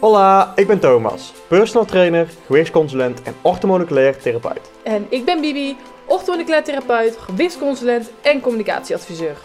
Hola, 0.00 0.52
ik 0.56 0.66
ben 0.66 0.78
Thomas, 0.78 1.32
personal 1.48 1.84
trainer, 1.84 2.28
gewichtsconsulent 2.46 3.22
en 3.22 3.34
orthomoleculair 3.42 4.18
therapeut. 4.18 4.70
En 4.84 5.06
ik 5.08 5.24
ben 5.24 5.40
Bibi, 5.40 5.76
orthomoleculair 6.06 6.64
therapeut, 6.64 7.16
gewichtsconsulent 7.18 8.10
en 8.22 8.40
communicatieadviseur. 8.40 9.36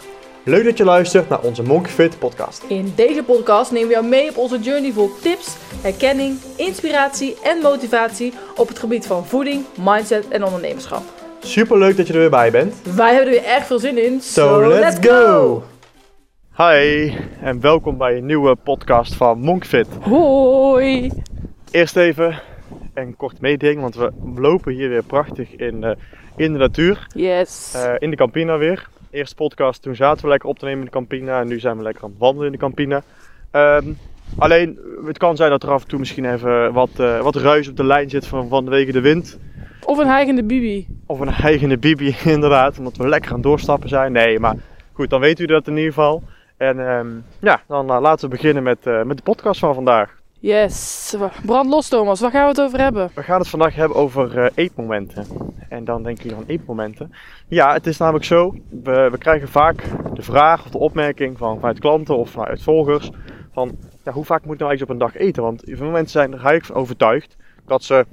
Leuk 0.44 0.64
dat 0.64 0.76
je 0.76 0.84
luistert 0.84 1.28
naar 1.28 1.40
onze 1.40 1.62
Monkfit 1.62 2.18
podcast. 2.18 2.64
In 2.66 2.92
deze 2.96 3.22
podcast 3.22 3.72
nemen 3.72 3.88
we 3.88 3.94
jou 3.94 4.06
mee 4.06 4.28
op 4.28 4.36
onze 4.36 4.58
journey 4.58 4.92
vol 4.92 5.10
tips, 5.22 5.56
herkenning, 5.80 6.38
inspiratie 6.56 7.36
en 7.42 7.58
motivatie 7.62 8.32
op 8.56 8.68
het 8.68 8.78
gebied 8.78 9.06
van 9.06 9.26
voeding, 9.26 9.64
mindset 9.84 10.28
en 10.28 10.44
ondernemerschap. 10.44 11.02
Super 11.40 11.78
leuk 11.78 11.96
dat 11.96 12.06
je 12.06 12.12
er 12.12 12.18
weer 12.18 12.30
bij 12.30 12.50
bent. 12.50 12.74
Wij 12.96 13.14
hebben 13.14 13.34
er 13.34 13.40
weer 13.40 13.50
erg 13.50 13.66
veel 13.66 13.78
zin 13.78 13.98
in, 14.04 14.20
So 14.20 14.68
let's 14.68 15.08
go! 15.08 15.62
Hi 16.70 17.12
en 17.40 17.60
welkom 17.60 17.96
bij 17.96 18.16
een 18.16 18.26
nieuwe 18.26 18.54
podcast 18.54 19.14
van 19.14 19.40
Monkfit. 19.40 19.86
Hoi! 20.00 21.10
Eerst 21.70 21.96
even 21.96 22.42
een 22.94 23.16
kort 23.16 23.40
meeding, 23.40 23.80
want 23.80 23.94
we 23.94 24.12
lopen 24.34 24.72
hier 24.72 24.88
weer 24.88 25.02
prachtig 25.02 25.56
in, 25.56 25.84
eh, 25.84 25.90
in 26.36 26.52
de 26.52 26.58
natuur. 26.58 27.06
Yes. 27.14 27.74
Eh, 27.74 27.94
in 27.98 28.10
de 28.10 28.16
Campina 28.16 28.58
weer. 28.58 28.88
Eerste 29.10 29.34
podcast, 29.34 29.82
toen 29.82 29.94
zaten 29.94 30.22
we 30.24 30.28
lekker 30.28 30.48
op 30.48 30.58
te 30.58 30.64
nemen 30.64 30.80
in 30.80 30.84
de 30.84 30.90
Campina 30.90 31.40
en 31.40 31.48
nu 31.48 31.60
zijn 31.60 31.76
we 31.76 31.82
lekker 31.82 32.04
aan 32.04 32.10
het 32.10 32.18
wandelen 32.18 32.46
in 32.46 32.52
de 32.52 32.58
Campina. 32.58 33.02
Ehm, 33.50 33.92
alleen, 34.38 34.78
het 35.06 35.18
kan 35.18 35.36
zijn 35.36 35.50
dat 35.50 35.62
er 35.62 35.70
af 35.70 35.82
en 35.82 35.88
toe 35.88 35.98
misschien 35.98 36.32
even 36.32 36.72
wat, 36.72 36.90
eh, 36.96 37.20
wat 37.20 37.36
ruis 37.36 37.68
op 37.68 37.76
de 37.76 37.84
lijn 37.84 38.10
zit 38.10 38.26
van, 38.26 38.48
vanwege 38.48 38.92
de 38.92 39.00
wind. 39.00 39.38
Of 39.84 39.98
een 39.98 40.06
hijgende 40.06 40.44
bibi. 40.44 40.86
Of 41.06 41.20
een 41.20 41.32
eigene 41.32 41.78
bibi 41.78 42.16
inderdaad, 42.24 42.78
omdat 42.78 42.96
we 42.96 43.08
lekker 43.08 43.30
aan 43.30 43.36
het 43.36 43.46
doorstappen 43.46 43.88
zijn. 43.88 44.12
Nee, 44.12 44.38
maar 44.38 44.56
goed, 44.92 45.10
dan 45.10 45.20
weet 45.20 45.40
u 45.40 45.46
dat 45.46 45.66
in 45.66 45.76
ieder 45.76 45.92
geval. 45.92 46.22
En 46.62 46.88
ehm, 46.88 47.08
ja, 47.40 47.62
dan 47.66 47.90
eh, 47.90 48.00
laten 48.00 48.28
we 48.28 48.36
beginnen 48.36 48.62
met, 48.62 48.86
eh, 48.86 49.02
met 49.02 49.16
de 49.16 49.22
podcast 49.22 49.60
van 49.60 49.74
vandaag. 49.74 50.20
Yes. 50.40 51.16
Brand 51.46 51.68
los 51.68 51.88
Thomas, 51.88 52.20
waar 52.20 52.30
gaan 52.30 52.42
we 52.42 52.48
het 52.48 52.60
over 52.60 52.80
hebben? 52.80 53.10
We 53.14 53.22
gaan 53.22 53.38
het 53.38 53.48
vandaag 53.48 53.74
hebben 53.74 53.96
over 53.96 54.38
eh, 54.38 54.50
eetmomenten. 54.54 55.26
En 55.68 55.84
dan 55.84 56.02
denken 56.02 56.22
jullie 56.22 56.38
aan 56.38 56.46
eetmomenten. 56.46 57.12
Ja, 57.48 57.72
het 57.72 57.86
is 57.86 57.98
namelijk 57.98 58.24
zo, 58.24 58.54
we, 58.82 59.08
we 59.10 59.18
krijgen 59.18 59.48
vaak 59.48 59.82
de 60.14 60.22
vraag 60.22 60.64
of 60.64 60.70
de 60.70 60.78
opmerking 60.78 61.38
van, 61.38 61.58
vanuit 61.58 61.78
klanten 61.78 62.16
of 62.16 62.30
vanuit 62.30 62.62
volgers 62.62 63.10
van 63.52 63.78
ja, 64.04 64.12
hoe 64.12 64.24
vaak 64.24 64.44
moet 64.44 64.54
ik 64.54 64.60
nou 64.60 64.70
eigenlijk 64.70 65.00
op 65.00 65.08
een 65.08 65.12
dag 65.12 65.26
eten? 65.26 65.42
Want 65.42 65.62
veel 65.64 65.90
mensen 65.90 66.10
zijn 66.10 66.28
er 66.28 66.34
eigenlijk 66.34 66.64
van 66.64 66.76
overtuigd 66.76 67.36
dat 67.66 67.82
ze 67.82 68.06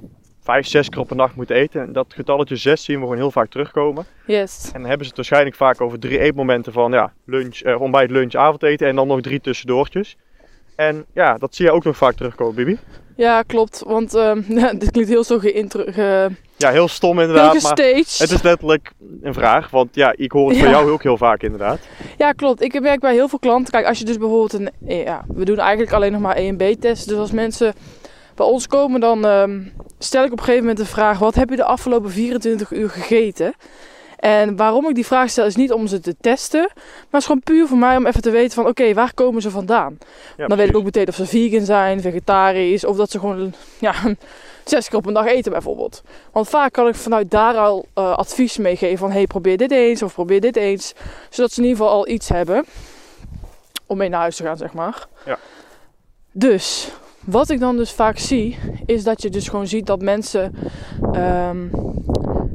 vijf, 0.50 0.66
zes 0.66 0.88
keer 0.88 1.00
op 1.00 1.10
een 1.10 1.16
dag 1.16 1.34
moeten 1.34 1.56
eten. 1.56 1.80
En 1.80 1.92
dat 1.92 2.06
getalletje 2.14 2.56
zes 2.56 2.84
zien 2.84 2.96
we 2.96 3.02
gewoon 3.02 3.16
heel 3.16 3.30
vaak 3.30 3.50
terugkomen. 3.50 4.06
Yes. 4.26 4.64
En 4.64 4.80
dan 4.80 4.88
hebben 4.88 5.00
ze 5.00 5.06
het 5.06 5.16
waarschijnlijk 5.16 5.56
vaak 5.56 5.80
over 5.80 5.98
drie 5.98 6.18
eetmomenten 6.18 6.72
van 6.72 6.92
ja, 6.92 7.12
lunch, 7.24 7.60
eh, 7.60 7.80
ontbijt, 7.80 8.10
lunch, 8.10 8.34
avondeten 8.34 8.88
en 8.88 8.96
dan 8.96 9.06
nog 9.06 9.20
drie 9.20 9.40
tussendoortjes. 9.40 10.16
En 10.76 11.04
ja, 11.14 11.34
dat 11.38 11.54
zie 11.54 11.64
je 11.64 11.72
ook 11.72 11.84
nog 11.84 11.96
vaak 11.96 12.14
terugkomen, 12.14 12.54
Bibi. 12.54 12.78
Ja, 13.16 13.42
klopt. 13.42 13.82
Want 13.86 14.14
ehm, 14.14 14.42
dit 14.78 14.90
klinkt 14.90 15.10
heel 15.10 15.24
zo 15.24 15.38
geïntro... 15.38 15.84
Ge... 15.86 16.28
Ja, 16.56 16.70
heel 16.70 16.88
stom 16.88 17.20
inderdaad, 17.20 17.44
maar 17.44 17.54
gestaged. 17.54 18.18
het 18.18 18.30
is 18.30 18.42
letterlijk 18.42 18.92
een 19.22 19.34
vraag. 19.34 19.70
Want 19.70 19.94
ja, 19.94 20.12
ik 20.16 20.32
hoor 20.32 20.48
het 20.48 20.58
van 20.58 20.68
Ja. 20.68 20.74
jou 20.74 20.90
ook 20.90 21.02
heel 21.02 21.16
vaak 21.16 21.42
inderdaad. 21.42 21.78
Ja, 22.18 22.32
klopt. 22.32 22.62
Ik 22.62 22.80
werk 22.80 23.00
bij 23.00 23.12
heel 23.12 23.28
veel 23.28 23.38
klanten. 23.38 23.72
Kijk, 23.72 23.86
als 23.86 23.98
je 23.98 24.04
dus 24.04 24.18
bijvoorbeeld 24.18 24.52
een... 24.52 24.70
Ja, 25.04 25.24
we 25.34 25.44
doen 25.44 25.58
eigenlijk 25.58 25.92
alleen 25.92 26.12
nog 26.12 26.20
maar 26.20 26.36
E 26.36 26.48
en 26.48 26.56
B-tests. 26.56 27.06
Dus 27.06 27.18
als 27.18 27.30
mensen 27.30 27.74
bij 28.40 28.48
ons 28.48 28.66
komen, 28.66 29.00
dan 29.00 29.26
ehm, 29.26 29.60
stel 29.98 30.24
ik 30.24 30.32
op 30.32 30.38
een 30.38 30.44
gegeven 30.44 30.66
moment 30.66 30.78
de 30.78 30.92
vraag... 30.92 31.18
Wat 31.18 31.34
heb 31.34 31.50
je 31.50 31.56
de 31.56 31.64
afgelopen 31.64 32.10
24 32.10 32.70
uur 32.70 32.90
gegeten? 32.90 33.54
En 34.16 34.56
waarom 34.56 34.88
ik 34.88 34.94
die 34.94 35.06
vraag 35.06 35.30
stel 35.30 35.46
is 35.46 35.56
niet 35.56 35.72
om 35.72 35.86
ze 35.86 36.00
te 36.00 36.16
testen. 36.20 36.60
Maar 36.60 37.06
het 37.10 37.20
is 37.20 37.26
gewoon 37.26 37.42
puur 37.42 37.66
voor 37.66 37.78
mij 37.78 37.96
om 37.96 38.06
even 38.06 38.22
te 38.22 38.30
weten 38.30 38.54
van... 38.54 38.66
Oké, 38.66 38.94
waar 38.94 39.14
komen 39.14 39.42
ze 39.42 39.50
vandaan? 39.50 39.98
Ja, 40.36 40.46
dan 40.46 40.56
weet 40.56 40.68
ik 40.68 40.76
ook 40.76 40.84
meteen 40.84 41.08
of 41.08 41.14
ze 41.14 41.26
vegan 41.26 41.64
zijn, 41.64 42.00
vegetarisch... 42.00 42.84
Of 42.84 42.96
dat 42.96 43.10
ze 43.10 43.18
gewoon 43.18 43.54
ja, 43.78 43.94
zes 44.64 44.88
keer 44.88 44.98
op 44.98 45.06
een 45.06 45.14
dag 45.14 45.26
eten 45.26 45.52
bijvoorbeeld. 45.52 46.02
Want 46.32 46.48
vaak 46.48 46.72
kan 46.72 46.88
ik 46.88 46.94
vanuit 46.94 47.30
daar 47.30 47.56
al 47.56 47.86
eh, 47.94 48.16
advies 48.16 48.56
meegeven 48.56 48.98
van... 48.98 49.10
hey, 49.10 49.26
probeer 49.26 49.56
dit 49.56 49.70
eens 49.70 50.02
of 50.02 50.14
probeer 50.14 50.40
dit 50.40 50.56
eens. 50.56 50.94
Zodat 51.30 51.52
ze 51.52 51.60
in 51.60 51.66
ieder 51.66 51.82
geval 51.82 51.96
al 51.98 52.08
iets 52.08 52.28
hebben 52.28 52.64
om 53.86 53.96
mee 53.96 54.08
naar 54.08 54.20
huis 54.20 54.36
te 54.36 54.42
gaan, 54.42 54.56
zeg 54.56 54.72
maar. 54.72 55.06
Ja. 55.26 55.38
Dus, 56.32 56.90
wat 57.30 57.50
ik 57.50 57.60
dan 57.60 57.76
dus 57.76 57.92
vaak 57.92 58.18
zie, 58.18 58.58
is 58.86 59.04
dat 59.04 59.22
je 59.22 59.30
dus 59.30 59.48
gewoon 59.48 59.66
ziet 59.66 59.86
dat 59.86 60.02
mensen... 60.02 60.54
ehm, 61.12 61.58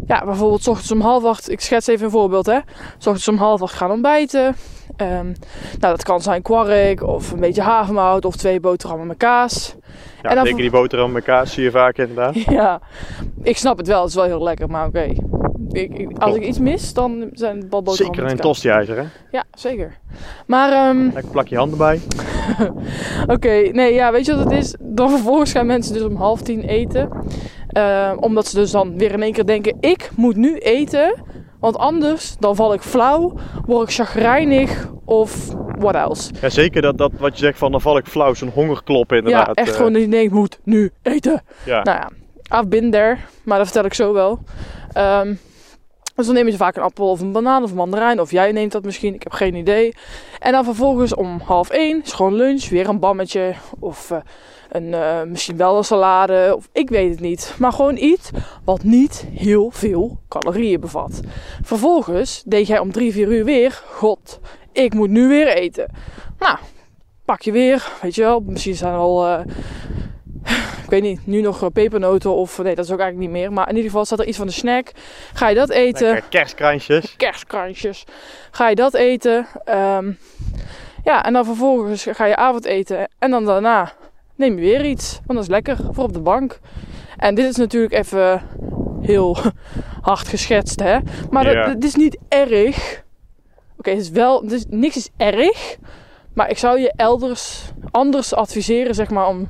ja, 0.07 0.25
bijvoorbeeld 0.25 0.63
's 0.63 0.67
ochtends 0.67 0.91
om 0.91 1.01
half 1.01 1.23
acht, 1.23 1.51
ik 1.51 1.61
schets 1.61 1.87
even 1.87 2.05
een 2.05 2.11
voorbeeld 2.11 2.45
hè. 2.45 2.57
's 2.97 3.05
ochtends 3.07 3.27
om 3.27 3.37
half 3.37 3.61
acht 3.61 3.73
gaan 3.73 3.91
ontbijten. 3.91 4.55
Ehm, 4.95 5.25
nou, 5.25 5.35
dat 5.79 6.03
kan 6.03 6.21
zijn 6.21 6.41
kwark 6.41 7.03
of 7.03 7.31
een 7.31 7.39
beetje 7.39 7.61
havermout 7.61 8.25
of 8.25 8.35
twee 8.35 8.59
boterhammen 8.59 9.07
met 9.07 9.17
kaas. 9.17 9.75
Ja, 10.21 10.29
en 10.29 10.35
dan 10.35 10.45
zeker 10.45 10.61
die 10.61 10.69
boterham 10.71 11.11
met 11.11 11.23
kaas 11.23 11.53
zie 11.53 11.63
je 11.63 11.71
vaak 11.71 11.97
inderdaad. 11.97 12.35
Ja, 12.59 12.81
ik 13.43 13.57
snap 13.57 13.77
het 13.77 13.87
wel, 13.87 13.99
het 13.99 14.09
is 14.09 14.15
wel 14.15 14.23
heel 14.23 14.43
lekker, 14.43 14.69
maar 14.69 14.87
oké. 14.87 15.01
Ik, 15.71 15.97
ik- 15.97 16.17
als 16.17 16.35
ik 16.35 16.43
iets 16.43 16.59
mis, 16.59 16.93
dan 16.93 17.29
zijn 17.33 17.57
het 17.57 17.69
boterhammen 17.69 18.15
Zeker 18.15 18.23
een 18.23 18.37
kaas. 18.37 18.45
tostiijzer, 18.45 18.97
hè? 18.97 19.03
Ja, 19.31 19.43
zeker. 19.53 19.97
Maar 20.47 20.71
ehm, 20.71 21.03
Lekker 21.13 21.31
plak 21.31 21.47
je 21.47 21.57
handen 21.57 21.77
bij. 21.77 22.01
Oké, 23.35 23.69
nee, 23.72 23.94
ja, 23.94 24.11
weet 24.11 24.25
je 24.25 24.35
wat 24.35 24.44
het 24.44 24.53
is? 24.53 24.75
Dan 24.79 25.09
vervolgens 25.09 25.51
gaan 25.51 25.66
mensen 25.66 25.94
dus 25.94 26.03
om 26.03 26.16
half 26.16 26.41
tien 26.41 26.61
eten. 26.61 27.09
Ehm, 27.67 28.17
omdat 28.17 28.47
ze 28.47 28.56
dus 28.56 28.72
dan 28.72 28.97
weer 28.97 29.11
in 29.11 29.22
één 29.22 29.33
keer 29.33 29.45
denken, 29.45 29.78
ik 29.79 30.09
moet 30.16 30.35
nu 30.35 30.57
eten. 30.57 31.23
Want 31.59 31.78
anders, 31.78 32.35
dan 32.39 32.55
val 32.55 32.73
ik 32.73 32.81
flauw, 32.81 33.34
word 33.66 33.89
ik 33.89 33.95
chagrijnig 33.95 34.88
of 35.05 35.53
what 35.79 35.95
else. 35.95 36.31
Ja, 36.41 36.50
zeker 36.50 36.81
dat, 36.81 36.97
dat 36.97 37.11
wat 37.17 37.34
je 37.34 37.45
zegt 37.45 37.57
van 37.57 37.72
dan 37.72 37.81
val 37.81 37.97
ik 37.97 38.05
flauw, 38.05 38.34
zo'n 38.34 38.50
hongerklop 38.50 39.11
inderdaad. 39.11 39.47
ja, 39.47 39.53
echt 39.53 39.69
eh, 39.69 39.75
gewoon 39.75 39.94
dat 39.94 40.01
je 40.01 40.07
denkt, 40.07 40.25
ik 40.25 40.31
moet 40.31 40.59
nu 40.63 40.91
eten. 41.01 41.44
Ja, 41.66 41.84
Nou 41.84 41.97
ja, 41.97 42.09
I've 42.59 42.67
been 42.67 42.91
there, 42.91 43.17
maar 43.44 43.57
dat 43.57 43.67
vertel 43.67 43.85
ik 43.85 43.94
zo 43.94 44.13
wel. 44.13 44.39
Ehm, 44.94 45.34
dus 46.15 46.25
dan 46.25 46.35
nemen 46.35 46.51
ze 46.51 46.57
vaak 46.57 46.75
een 46.75 46.83
appel 46.83 47.09
of 47.09 47.19
een 47.19 47.31
banaan 47.31 47.63
of 47.63 47.69
een 47.69 47.75
mandarijn. 47.75 48.21
Of 48.21 48.31
jij 48.31 48.51
neemt 48.51 48.71
dat 48.71 48.83
misschien, 48.83 49.13
ik 49.13 49.23
heb 49.23 49.31
geen 49.31 49.55
idee. 49.55 49.93
En 50.39 50.51
dan 50.51 50.63
vervolgens 50.63 51.15
om 51.15 51.39
half 51.43 51.69
één 51.69 52.03
is 52.03 52.13
gewoon 52.13 52.33
lunch. 52.33 52.69
Weer 52.69 52.89
een 52.89 52.99
bammetje 52.99 53.53
of 53.79 54.11
eh, 54.11 54.17
een, 54.69 54.93
eh, 54.93 55.23
misschien 55.23 55.57
wel 55.57 55.77
een 55.77 55.83
salade. 55.83 56.53
Of 56.55 56.69
ik 56.71 56.89
weet 56.89 57.09
het 57.09 57.19
niet. 57.19 57.55
Maar 57.59 57.71
gewoon 57.71 57.97
iets 57.97 58.29
wat 58.63 58.83
niet 58.83 59.27
heel 59.33 59.71
veel 59.71 60.19
calorieën 60.27 60.79
bevat. 60.79 61.19
Vervolgens 61.61 62.43
deed 62.45 62.67
jij 62.67 62.79
om 62.79 62.91
drie, 62.91 63.11
vier 63.11 63.27
uur 63.31 63.45
weer. 63.45 63.83
God, 63.91 64.39
ik 64.71 64.93
moet 64.93 65.09
nu 65.09 65.27
weer 65.27 65.47
eten. 65.47 65.91
Nou, 66.39 66.57
pak 67.25 67.41
je 67.41 67.51
weer, 67.51 67.91
weet 68.01 68.15
je 68.15 68.21
wel. 68.21 68.39
Misschien 68.39 68.75
zijn 68.75 68.93
er 68.93 68.99
al... 68.99 69.27
eh, 69.27 69.39
ik 70.83 70.89
weet 70.89 71.01
niet, 71.01 71.28
nu 71.28 71.41
nog 71.41 71.61
eh, 71.63 71.69
pepernoten 71.73 72.31
of 72.35 72.57
nee, 72.57 72.75
dat 72.75 72.85
is 72.85 72.91
ook 72.91 73.00
eigenlijk 73.00 73.31
niet 73.31 73.41
meer. 73.41 73.53
Maar 73.53 73.69
in 73.69 73.75
ieder 73.75 73.89
geval 73.89 74.06
staat 74.06 74.19
er 74.19 74.25
iets 74.28 74.38
van 74.38 74.47
de 74.47 74.53
snack. 74.53 74.91
Ga 75.33 75.50
je 75.50 75.56
dat 75.56 75.69
eten? 75.69 76.07
lekker 76.11 76.29
kerstkrantjes. 76.29 77.16
Kerstkrantjes. 77.16 78.03
Ga 78.51 78.69
je 78.69 78.75
dat 78.75 78.94
eten? 78.94 79.47
Ehm, 79.66 80.11
ja, 81.03 81.23
en 81.25 81.34
dan 81.34 81.45
vervolgens 81.45 82.05
ga 82.11 82.25
je 82.25 82.35
avondeten. 82.35 83.09
En 83.19 83.31
dan 83.31 83.45
daarna 83.45 83.91
neem 84.35 84.55
je 84.55 84.61
weer 84.61 84.85
iets. 84.85 85.13
Want 85.13 85.34
dat 85.39 85.41
is 85.41 85.47
lekker 85.50 85.78
voor 85.91 86.03
op 86.03 86.13
de 86.13 86.19
bank. 86.22 86.59
En 87.17 87.35
dit 87.35 87.45
is 87.50 87.55
natuurlijk 87.55 87.94
even 87.94 88.41
heel 89.01 89.38
hard 90.01 90.28
geschetst, 90.28 90.79
hè. 90.79 90.97
Maar 91.29 91.44
dat- 91.44 91.66
het 91.66 91.84
is 91.84 91.95
niet 91.95 92.17
erg. 92.28 93.03
Oké, 93.78 93.89
het 93.89 94.00
is 94.00 94.09
wel... 94.09 94.41
Het 94.41 94.51
is, 94.51 94.66
niks 94.69 94.95
is 94.97 95.09
erg. 95.17 95.78
Maar 96.34 96.50
ik 96.50 96.57
zou 96.57 96.79
je 96.79 96.94
elders 96.95 97.61
anders 97.91 98.34
adviseren, 98.34 98.95
zeg 98.95 99.09
maar, 99.09 99.28
om 99.28 99.50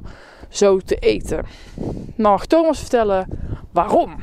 zo 0.57 0.77
te 0.77 0.95
eten. 0.95 1.45
Mag 2.15 2.45
Thomas 2.45 2.79
vertellen 2.79 3.27
waarom. 3.71 4.15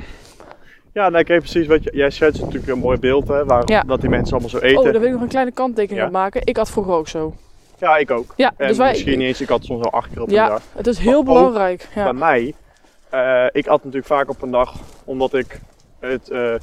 Ja, 0.92 1.08
nou, 1.08 1.18
ik 1.20 1.28
weet 1.28 1.38
precies 1.38 1.66
wat 1.66 1.84
je... 1.84 1.90
Jij 1.94 2.10
schetst 2.10 2.40
natuurlijk 2.40 2.72
een 2.72 2.78
mooi 2.78 2.98
beeld, 2.98 3.28
hè, 3.28 3.44
waar, 3.44 3.62
Ja. 3.66 3.82
dat 3.82 4.00
die 4.00 4.10
mensen 4.10 4.32
allemaal 4.32 4.50
zo 4.50 4.56
Oh, 4.56 4.62
eten. 4.64 4.82
daar 4.82 4.92
wil 4.92 5.04
ik 5.08 5.12
nog 5.12 5.22
een 5.22 5.28
kleine 5.28 5.52
kanttekening 5.52 6.00
Ja. 6.00 6.06
op 6.06 6.12
maken. 6.12 6.40
Ik 6.44 6.56
had 6.56 6.70
vroeger 6.70 6.92
ook 6.94 7.08
zo. 7.08 7.34
Ja, 7.78 7.96
ik 7.96 8.10
ook. 8.10 8.32
Ja, 8.36 8.52
En 8.56 8.68
dus 8.68 8.76
wij... 8.76 8.90
misschien 8.90 9.18
niet 9.18 9.26
eens, 9.26 9.40
ik 9.40 9.48
had 9.48 9.64
soms 9.64 9.80
wel 9.82 9.92
acht 9.92 10.08
keer 10.12 10.22
op 10.22 10.28
een 10.28 10.34
Ja, 10.34 10.48
dag. 10.48 10.62
het 10.76 10.86
is 10.86 10.98
heel 10.98 11.22
belangrijk. 11.24 11.88
Ja. 11.94 12.02
Bij 12.04 12.12
mij, 12.12 12.54
eh, 13.10 13.44
ik 13.52 13.66
at 13.66 13.78
natuurlijk 13.78 14.06
vaak 14.06 14.28
op 14.30 14.42
een 14.42 14.50
dag 14.50 14.74
omdat 15.04 15.34
ik 15.34 15.60
het, 16.00 16.28
eh, 16.30 16.54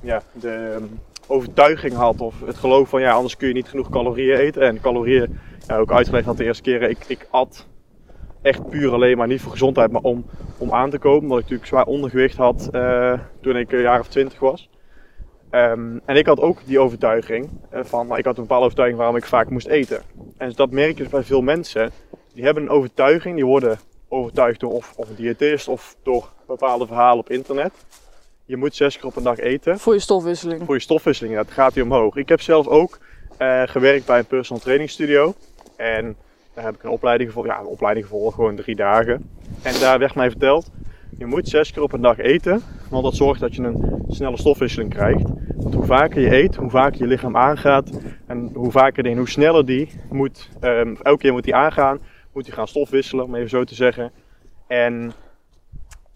ja, 0.00 0.22
de 0.32 0.72
ehm, 0.74 0.84
overtuiging 1.26 1.94
had 1.94 2.20
of 2.20 2.34
het 2.46 2.56
geloof 2.56 2.88
van 2.88 3.00
ja, 3.00 3.12
anders 3.12 3.36
kun 3.36 3.48
je 3.48 3.54
niet 3.54 3.68
genoeg 3.68 3.88
calorieën 3.90 4.36
eten. 4.38 4.62
En 4.62 4.80
calorieën, 4.80 5.38
ja, 5.66 5.76
ook 5.78 5.92
uitgelegd 5.92 6.26
had 6.26 6.36
de 6.36 6.44
eerste 6.44 6.62
keren, 6.62 6.90
ik, 6.90 6.98
ik 7.06 7.26
at 7.30 7.66
echt 8.44 8.68
puur 8.68 8.92
alleen 8.92 9.16
maar 9.16 9.26
niet 9.26 9.40
voor 9.40 9.52
gezondheid, 9.52 9.90
maar 9.90 10.02
om, 10.02 10.24
om 10.58 10.72
aan 10.72 10.90
te 10.90 10.98
komen. 10.98 11.22
Omdat 11.22 11.38
ik 11.38 11.42
natuurlijk 11.42 11.68
zwaar 11.68 11.86
ondergewicht 11.86 12.36
had 12.36 12.68
eh, 12.72 13.12
toen 13.40 13.56
ik 13.56 13.72
een 13.72 13.80
jaar 13.80 14.00
of 14.00 14.08
twintig 14.08 14.38
was. 14.38 14.68
Ehm, 15.50 15.98
en 16.04 16.16
ik 16.16 16.26
had 16.26 16.40
ook 16.40 16.58
die 16.64 16.78
overtuiging 16.78 17.48
eh, 17.70 17.80
van, 17.84 18.06
maar 18.06 18.18
ik 18.18 18.24
had 18.24 18.36
een 18.36 18.42
bepaalde 18.42 18.64
overtuiging 18.64 18.98
waarom 18.98 19.16
ik 19.16 19.24
vaak 19.24 19.50
moest 19.50 19.66
eten. 19.66 20.02
En 20.36 20.52
dat 20.54 20.70
merk 20.70 20.96
je 20.96 21.02
dus 21.02 21.12
bij 21.12 21.22
veel 21.22 21.42
mensen. 21.42 21.90
Die 22.34 22.44
hebben 22.44 22.62
een 22.62 22.68
overtuiging, 22.68 23.34
die 23.34 23.46
worden 23.46 23.78
overtuigd 24.08 24.60
door 24.60 24.72
of, 24.72 24.92
of 24.96 25.08
een 25.08 25.14
diëtist 25.14 25.68
of 25.68 25.96
door 26.02 26.32
bepaalde 26.46 26.86
verhalen 26.86 27.18
op 27.18 27.30
internet. 27.30 27.72
Je 28.44 28.56
moet 28.56 28.74
zes 28.74 28.96
keer 28.96 29.06
op 29.06 29.16
een 29.16 29.22
dag 29.22 29.38
eten. 29.38 29.78
Voor 29.78 29.94
je 29.94 30.00
stofwisseling. 30.00 30.62
Voor 30.64 30.74
je 30.74 30.80
stofwisseling, 30.80 31.34
dat 31.34 31.50
gaat 31.50 31.74
die 31.74 31.82
omhoog. 31.82 32.16
Ik 32.16 32.28
heb 32.28 32.40
zelf 32.40 32.66
ook 32.66 32.98
eh, 33.36 33.62
gewerkt 33.64 34.06
bij 34.06 34.18
een 34.18 34.26
personal 34.26 34.62
training 34.62 34.90
studio. 34.90 35.34
En 35.76 36.16
Daar 36.54 36.64
heb 36.64 36.74
ik 36.74 36.82
een 36.82 36.90
opleiding 36.90 37.28
gevolgd. 37.28 37.48
Ja, 37.48 37.60
een 37.60 37.66
opleiding 37.66 38.06
gevolgd, 38.06 38.34
gewoon 38.34 38.56
drie 38.56 38.76
dagen. 38.76 39.30
En 39.62 39.80
daar 39.80 39.98
werd 39.98 40.14
mij 40.14 40.30
verteld, 40.30 40.70
je 41.18 41.26
moet 41.26 41.48
zes 41.48 41.72
keer 41.72 41.82
op 41.82 41.92
een 41.92 42.00
dag 42.00 42.18
eten. 42.18 42.62
Want 42.90 43.04
dat 43.04 43.14
zorgt 43.14 43.40
dat 43.40 43.54
je 43.54 43.62
een 43.62 44.04
snelle 44.08 44.36
stofwisseling 44.36 44.90
krijgt. 44.90 45.28
Want 45.56 45.74
hoe 45.74 45.84
vaker 45.84 46.20
je 46.20 46.36
eet, 46.36 46.56
hoe 46.56 46.70
vaker 46.70 47.00
je 47.00 47.06
lichaam 47.06 47.36
aangaat. 47.36 47.90
En 48.26 48.50
hoe 48.54 48.70
vaker 48.70 49.06
en 49.06 49.16
hoe 49.16 49.28
sneller 49.28 49.66
die 49.66 49.90
moet, 50.10 50.50
ehm, 50.60 50.94
elke 51.02 51.18
keer 51.18 51.32
moet 51.32 51.44
die 51.44 51.54
aangaan. 51.54 51.98
Moet 52.32 52.44
die 52.44 52.54
gaan 52.54 52.68
stofwisselen, 52.68 53.24
om 53.24 53.34
even 53.34 53.48
zo 53.48 53.64
te 53.64 53.74
zeggen. 53.74 54.12
En 54.66 55.12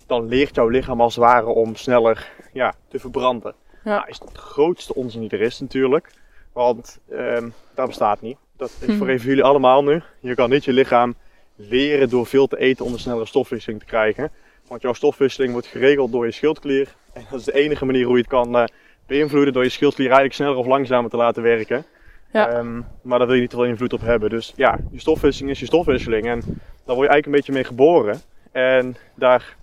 dan 0.06 0.28
leert 0.28 0.54
jouw 0.54 0.68
lichaam 0.68 1.00
als 1.00 1.14
het 1.14 1.24
ware 1.24 1.46
om 1.46 1.74
sneller 1.74 2.30
ja, 2.52 2.74
te 2.88 2.98
verbranden. 2.98 3.54
Ja. 3.84 3.94
Nou, 3.94 4.08
is 4.08 4.18
het 4.18 4.38
grootste 4.38 4.94
onzin 4.94 5.20
die 5.20 5.30
er 5.30 5.40
is 5.40 5.60
natuurlijk. 5.60 6.10
Want 6.52 6.98
ehm, 7.10 7.48
dat 7.74 7.86
bestaat 7.86 8.20
niet. 8.20 8.36
Dat 8.58 8.68
is 8.80 8.86
voor 8.86 9.06
Mhm. 9.06 9.08
even 9.08 9.28
jullie 9.28 9.42
allemaal 9.44 9.84
nu. 9.84 10.02
Je 10.20 10.34
kan 10.34 10.50
niet 10.50 10.64
je 10.64 10.72
lichaam 10.72 11.14
leren 11.56 12.08
door 12.08 12.26
veel 12.26 12.46
te 12.46 12.58
eten 12.58 12.84
om 12.84 12.92
een 12.92 12.98
snellere 12.98 13.26
stofwisseling 13.26 13.80
te 13.80 13.86
krijgen. 13.86 14.30
Want 14.66 14.82
jouw 14.82 14.92
stofwisseling 14.92 15.52
wordt 15.52 15.66
geregeld 15.66 16.12
door 16.12 16.24
je 16.26 16.32
schildklier. 16.32 16.94
En 17.12 17.24
dat 17.30 17.38
is 17.38 17.44
de 17.44 17.52
enige 17.54 17.84
manier 17.84 18.04
hoe 18.04 18.14
je 18.14 18.20
het 18.20 18.30
kan 18.30 18.56
eh, 18.56 18.64
beïnvloeden. 19.06 19.52
Door 19.52 19.62
je 19.62 19.68
schildklier 19.68 20.06
eigenlijk 20.06 20.34
sneller 20.36 20.56
of 20.56 20.66
langzamer 20.66 21.10
te 21.10 21.16
laten 21.16 21.42
werken. 21.42 21.84
Ja. 22.32 22.48
Ehm, 22.48 22.80
maar 23.02 23.18
daar 23.18 23.26
wil 23.26 23.36
je 23.36 23.40
niet 23.42 23.50
te 23.50 23.56
veel 23.56 23.64
invloed 23.64 23.92
op 23.92 24.00
hebben. 24.00 24.30
Dus 24.30 24.52
ja, 24.56 24.78
je 24.90 25.00
stofwisseling 25.00 25.50
is 25.52 25.60
je 25.60 25.66
stofwisseling. 25.66 26.26
En 26.26 26.40
daar 26.84 26.96
word 26.96 27.06
je 27.08 27.12
eigenlijk 27.12 27.26
een 27.26 27.32
beetje 27.32 27.52
mee 27.52 27.64
geboren. 27.64 28.20
En 28.52 28.96
daar 29.14 29.56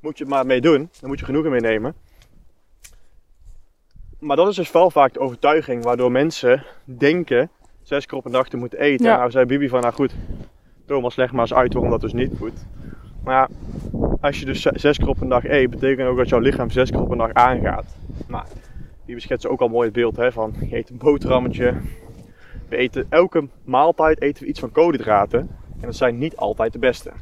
moet 0.00 0.18
je 0.18 0.24
het 0.24 0.32
maar 0.32 0.46
mee 0.46 0.60
doen. 0.60 0.90
Daar 1.00 1.08
moet 1.08 1.18
je 1.18 1.24
genoegen 1.24 1.50
mee 1.50 1.60
nemen. 1.60 1.94
Maar 4.18 4.36
dat 4.36 4.48
is 4.48 4.56
dus 4.56 4.72
wel 4.72 4.90
vaak 4.90 5.12
de 5.12 5.20
overtuiging 5.20 5.84
waardoor 5.84 6.10
mensen 6.12 6.64
denken 6.84 7.50
zes 7.86 8.06
keer 8.06 8.18
op 8.18 8.24
een 8.24 8.32
dag 8.32 8.48
te 8.48 8.56
moeten 8.56 8.78
eten. 8.80 9.06
Ja. 9.06 9.16
Nou 9.16 9.30
zei 9.30 9.44
Bibi 9.44 9.68
van, 9.68 9.80
nou 9.80 9.92
goed, 9.94 10.14
Thomas 10.86 11.16
leg 11.16 11.32
maar 11.32 11.40
eens 11.40 11.54
uit 11.54 11.72
waarom 11.72 11.90
dat 11.90 12.00
dus 12.00 12.12
niet 12.12 12.40
moet. 12.40 12.66
Maar 13.24 13.34
ja, 13.34 13.48
als 14.20 14.38
je 14.40 14.44
dus 14.46 14.62
ze- 14.62 14.72
zes 14.74 14.98
keer 14.98 15.08
op 15.08 15.20
een 15.20 15.28
dag 15.28 15.44
eet, 15.44 15.70
betekent 15.70 16.08
ook 16.08 16.16
dat 16.16 16.28
jouw 16.28 16.38
lichaam 16.38 16.70
zes 16.70 16.90
keer 16.90 17.00
op 17.00 17.10
een 17.10 17.18
dag 17.18 17.32
aangaat. 17.32 17.96
Nou, 18.28 18.44
Bibi 19.04 19.20
schetst 19.20 19.46
ook 19.46 19.60
al 19.60 19.68
mooi 19.68 19.84
het 19.84 19.94
beeld 19.94 20.16
hè, 20.16 20.32
van, 20.32 20.54
je 20.60 20.76
eet 20.76 20.90
een 20.90 20.98
boterhammetje. 20.98 21.74
We 22.68 22.76
eten, 22.76 23.06
elke 23.08 23.48
maaltijd 23.64 24.20
eten 24.20 24.42
we 24.42 24.48
iets 24.48 24.60
van 24.60 24.72
koolhydraten. 24.72 25.38
En 25.80 25.82
dat 25.86 25.96
zijn 25.96 26.18
niet 26.18 26.36
altijd 26.36 26.72
de 26.72 26.78
beste. 26.78 27.12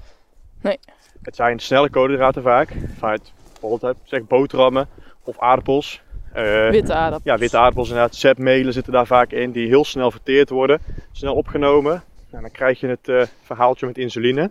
Nee. 0.62 0.78
Het 1.22 1.36
zijn 1.36 1.58
snelle 1.58 1.90
koolhydraten 1.90 2.42
vaak. 2.42 2.76
Vanuit 2.98 3.32
bijvoorbeeld 3.60 3.96
zeg 4.02 4.26
boterhammen 4.26 4.88
of 5.24 5.38
aardappels. 5.38 6.02
Eh, 6.34 6.70
Witte 6.70 6.92
aardappels. 6.92 7.32
ja, 7.32 7.38
witte 7.38 7.56
aardappels 7.56 7.88
inderdaad. 7.88 8.14
Zetmelen 8.14 8.72
zitten 8.72 8.92
daar 8.92 9.06
vaak 9.06 9.30
in, 9.30 9.50
die 9.50 9.68
heel 9.68 9.84
snel 9.84 10.10
verteerd 10.10 10.50
worden. 10.50 10.78
Snel 11.12 11.34
opgenomen. 11.34 12.02
Nou, 12.30 12.42
dan 12.42 12.52
krijg 12.52 12.80
je 12.80 12.86
het 12.86 13.08
eh, 13.08 13.22
verhaaltje 13.42 13.86
met 13.86 13.98
insuline. 13.98 14.50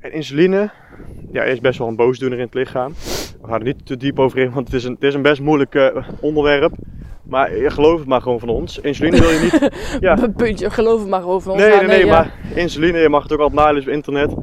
En 0.00 0.12
insuline 0.12 0.70
ja, 1.32 1.42
is 1.42 1.60
best 1.60 1.78
wel 1.78 1.88
een 1.88 1.96
boosdoener 1.96 2.38
in 2.38 2.44
het 2.44 2.54
lichaam. 2.54 2.94
We 3.40 3.46
gaan 3.46 3.58
er 3.58 3.64
niet 3.64 3.86
te 3.86 3.96
diep 3.96 4.18
over 4.18 4.38
in, 4.38 4.50
want 4.50 4.66
het 4.66 4.76
is 4.76 4.84
een, 4.84 4.92
het 4.94 5.02
is 5.02 5.14
een 5.14 5.22
best 5.22 5.40
moeilijk 5.40 5.74
eh, 5.74 6.08
onderwerp. 6.20 6.72
Maar 7.22 7.50
geloof 7.50 7.98
het 7.98 8.08
maar 8.08 8.22
gewoon 8.22 8.40
van 8.40 8.48
ons. 8.48 8.78
Insuline 8.78 9.20
wil 9.20 9.30
je 9.30 9.40
niet 9.40 9.70
Ja. 10.00 10.28
Puntje, 10.36 10.70
geloof 10.70 11.00
het 11.00 11.08
maar 11.08 11.26
over 11.26 11.50
ons. 11.50 11.60
Nee, 11.60 11.76
nee, 11.76 11.86
nee, 11.86 12.04
ja. 12.04 12.10
maar 12.10 12.34
insuline, 12.54 12.98
je 12.98 13.08
mag 13.08 13.22
het 13.22 13.32
ook 13.32 13.40
altijd 13.40 13.60
nalezen 13.60 13.88
op 13.88 13.94
internet. 13.94 14.34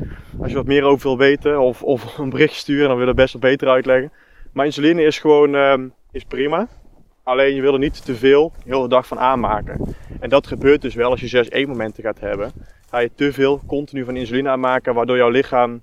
Als 0.41 0.49
je 0.49 0.55
wat 0.55 0.65
meer 0.65 0.83
over 0.83 1.07
wil 1.07 1.17
weten 1.17 1.59
of, 1.59 1.83
of 1.83 2.17
een 2.17 2.29
bericht 2.29 2.53
sturen, 2.55 2.87
dan 2.87 2.97
wil 2.97 3.01
je 3.01 3.11
het 3.11 3.15
best 3.21 3.33
wat 3.33 3.41
beter 3.41 3.67
uitleggen. 3.67 4.11
Maar 4.53 4.65
insuline 4.65 5.03
is 5.03 5.19
gewoon 5.19 5.55
ehm, 5.55 5.87
is 6.17 6.23
prima. 6.23 6.67
Alleen 7.23 7.55
je 7.55 7.61
wil 7.61 7.73
er 7.73 7.79
niet 7.79 8.05
te 8.05 8.15
veel 8.15 8.51
de 8.63 8.75
hele 8.75 8.87
dag 8.87 9.07
van 9.07 9.19
aanmaken. 9.19 9.95
En 10.19 10.29
dat 10.29 10.47
gebeurt 10.47 10.81
dus 10.81 10.95
wel 10.95 11.11
als 11.11 11.19
je 11.19 11.27
6 11.27 11.49
eetmomenten 11.49 12.03
gaat 12.03 12.19
hebben. 12.19 12.51
Ga 12.89 12.99
je 12.99 13.11
te 13.15 13.33
veel 13.33 13.61
continu 13.67 14.05
van 14.05 14.15
insuline 14.15 14.49
aanmaken, 14.49 14.93
waardoor 14.93 15.17
jouw 15.17 15.29
lichaam 15.29 15.81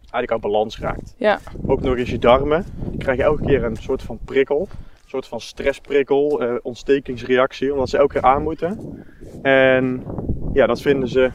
eigenlijk 0.00 0.30
uit 0.30 0.40
balans 0.40 0.78
raakt. 0.78 1.14
Ja. 1.16 1.40
Ook 1.66 1.80
nog 1.80 1.96
eens 1.96 2.10
je 2.10 2.18
darmen. 2.18 2.64
Die 2.90 2.98
krijgen 2.98 3.24
elke 3.24 3.44
keer 3.44 3.64
een 3.64 3.76
soort 3.76 4.02
van 4.02 4.18
prikkel. 4.24 4.68
Een 4.70 5.08
soort 5.08 5.26
van 5.26 5.40
stressprikkel, 5.40 6.42
eh, 6.42 6.54
ontstekingsreactie, 6.62 7.72
omdat 7.72 7.88
ze 7.88 7.98
elke 7.98 8.12
keer 8.12 8.22
aan 8.22 8.42
moeten. 8.42 9.04
En 9.42 10.04
ja, 10.52 10.66
dat 10.66 10.80
vinden 10.80 11.08
ze, 11.08 11.30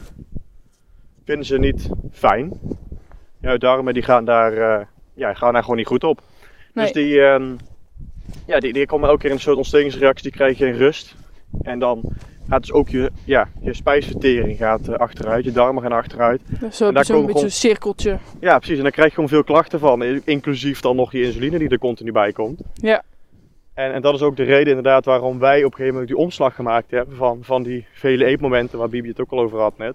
vinden 1.24 1.46
ze 1.46 1.58
niet 1.58 1.88
fijn. 2.12 2.60
Ja, 3.40 3.52
de 3.52 3.58
darmen 3.58 3.94
die 3.94 4.02
gaan 4.02 4.24
daar, 4.24 4.52
eh, 4.52 4.86
ja, 5.14 5.34
gaan 5.34 5.52
daar 5.52 5.62
gewoon 5.62 5.76
niet 5.76 5.86
goed 5.86 6.04
op. 6.04 6.20
Nee. 6.74 6.84
Dus 6.84 6.94
die, 6.94 7.20
ehm, 7.20 7.56
ja, 8.46 8.58
die, 8.58 8.72
die 8.72 8.86
komen 8.86 9.08
elke 9.08 9.20
keer 9.20 9.30
in 9.30 9.36
een 9.36 9.42
soort 9.42 9.56
ontstekingsreactie, 9.56 10.22
die 10.22 10.32
krijg 10.32 10.58
je 10.58 10.64
geen 10.64 10.76
rust. 10.76 11.14
En 11.62 11.78
dan 11.78 12.02
gaat 12.48 12.60
dus 12.60 12.72
ook 12.72 12.88
je, 12.88 13.10
ja, 13.24 13.48
je 13.60 13.74
spijsvertering 13.74 14.56
gaat, 14.58 14.88
eh, 14.88 14.94
achteruit, 14.94 15.44
je 15.44 15.52
darmen 15.52 15.82
gaan 15.82 15.92
achteruit. 15.92 16.40
Zo 16.70 16.92
daar 16.92 17.02
je 17.02 17.04
zo'n 17.04 17.16
beetje 17.16 17.32
gewoon- 17.32 17.44
een 17.44 17.50
cirkeltje. 17.52 18.18
Ja, 18.40 18.58
precies. 18.58 18.76
En 18.76 18.82
dan 18.82 18.92
krijg 18.92 19.08
je 19.08 19.14
gewoon 19.14 19.28
veel 19.28 19.44
klachten 19.44 19.78
van. 19.78 20.02
Inclusief 20.24 20.80
dan 20.80 20.96
nog 20.96 21.10
die 21.10 21.24
insuline 21.24 21.58
die 21.58 21.68
er 21.68 21.78
continu 21.78 22.12
bij 22.12 22.32
komt. 22.32 22.60
Ja. 22.74 23.02
En, 23.74 23.92
en 23.92 24.02
dat 24.02 24.14
is 24.14 24.22
ook 24.22 24.36
de 24.36 24.42
reden 24.42 24.66
inderdaad 24.66 25.04
waarom 25.04 25.38
wij 25.38 25.58
op 25.58 25.64
een 25.64 25.70
gegeven 25.70 25.92
moment 25.92 26.08
die 26.08 26.16
omslag 26.16 26.54
gemaakt 26.54 26.90
hebben 26.90 27.16
van, 27.16 27.38
van 27.42 27.62
die 27.62 27.86
vele 27.92 28.24
eetmomenten, 28.24 28.78
waar 28.78 28.88
Bibi 28.88 29.08
het 29.08 29.20
ook 29.20 29.30
al 29.30 29.40
over 29.40 29.58
had 29.60 29.78
net, 29.78 29.94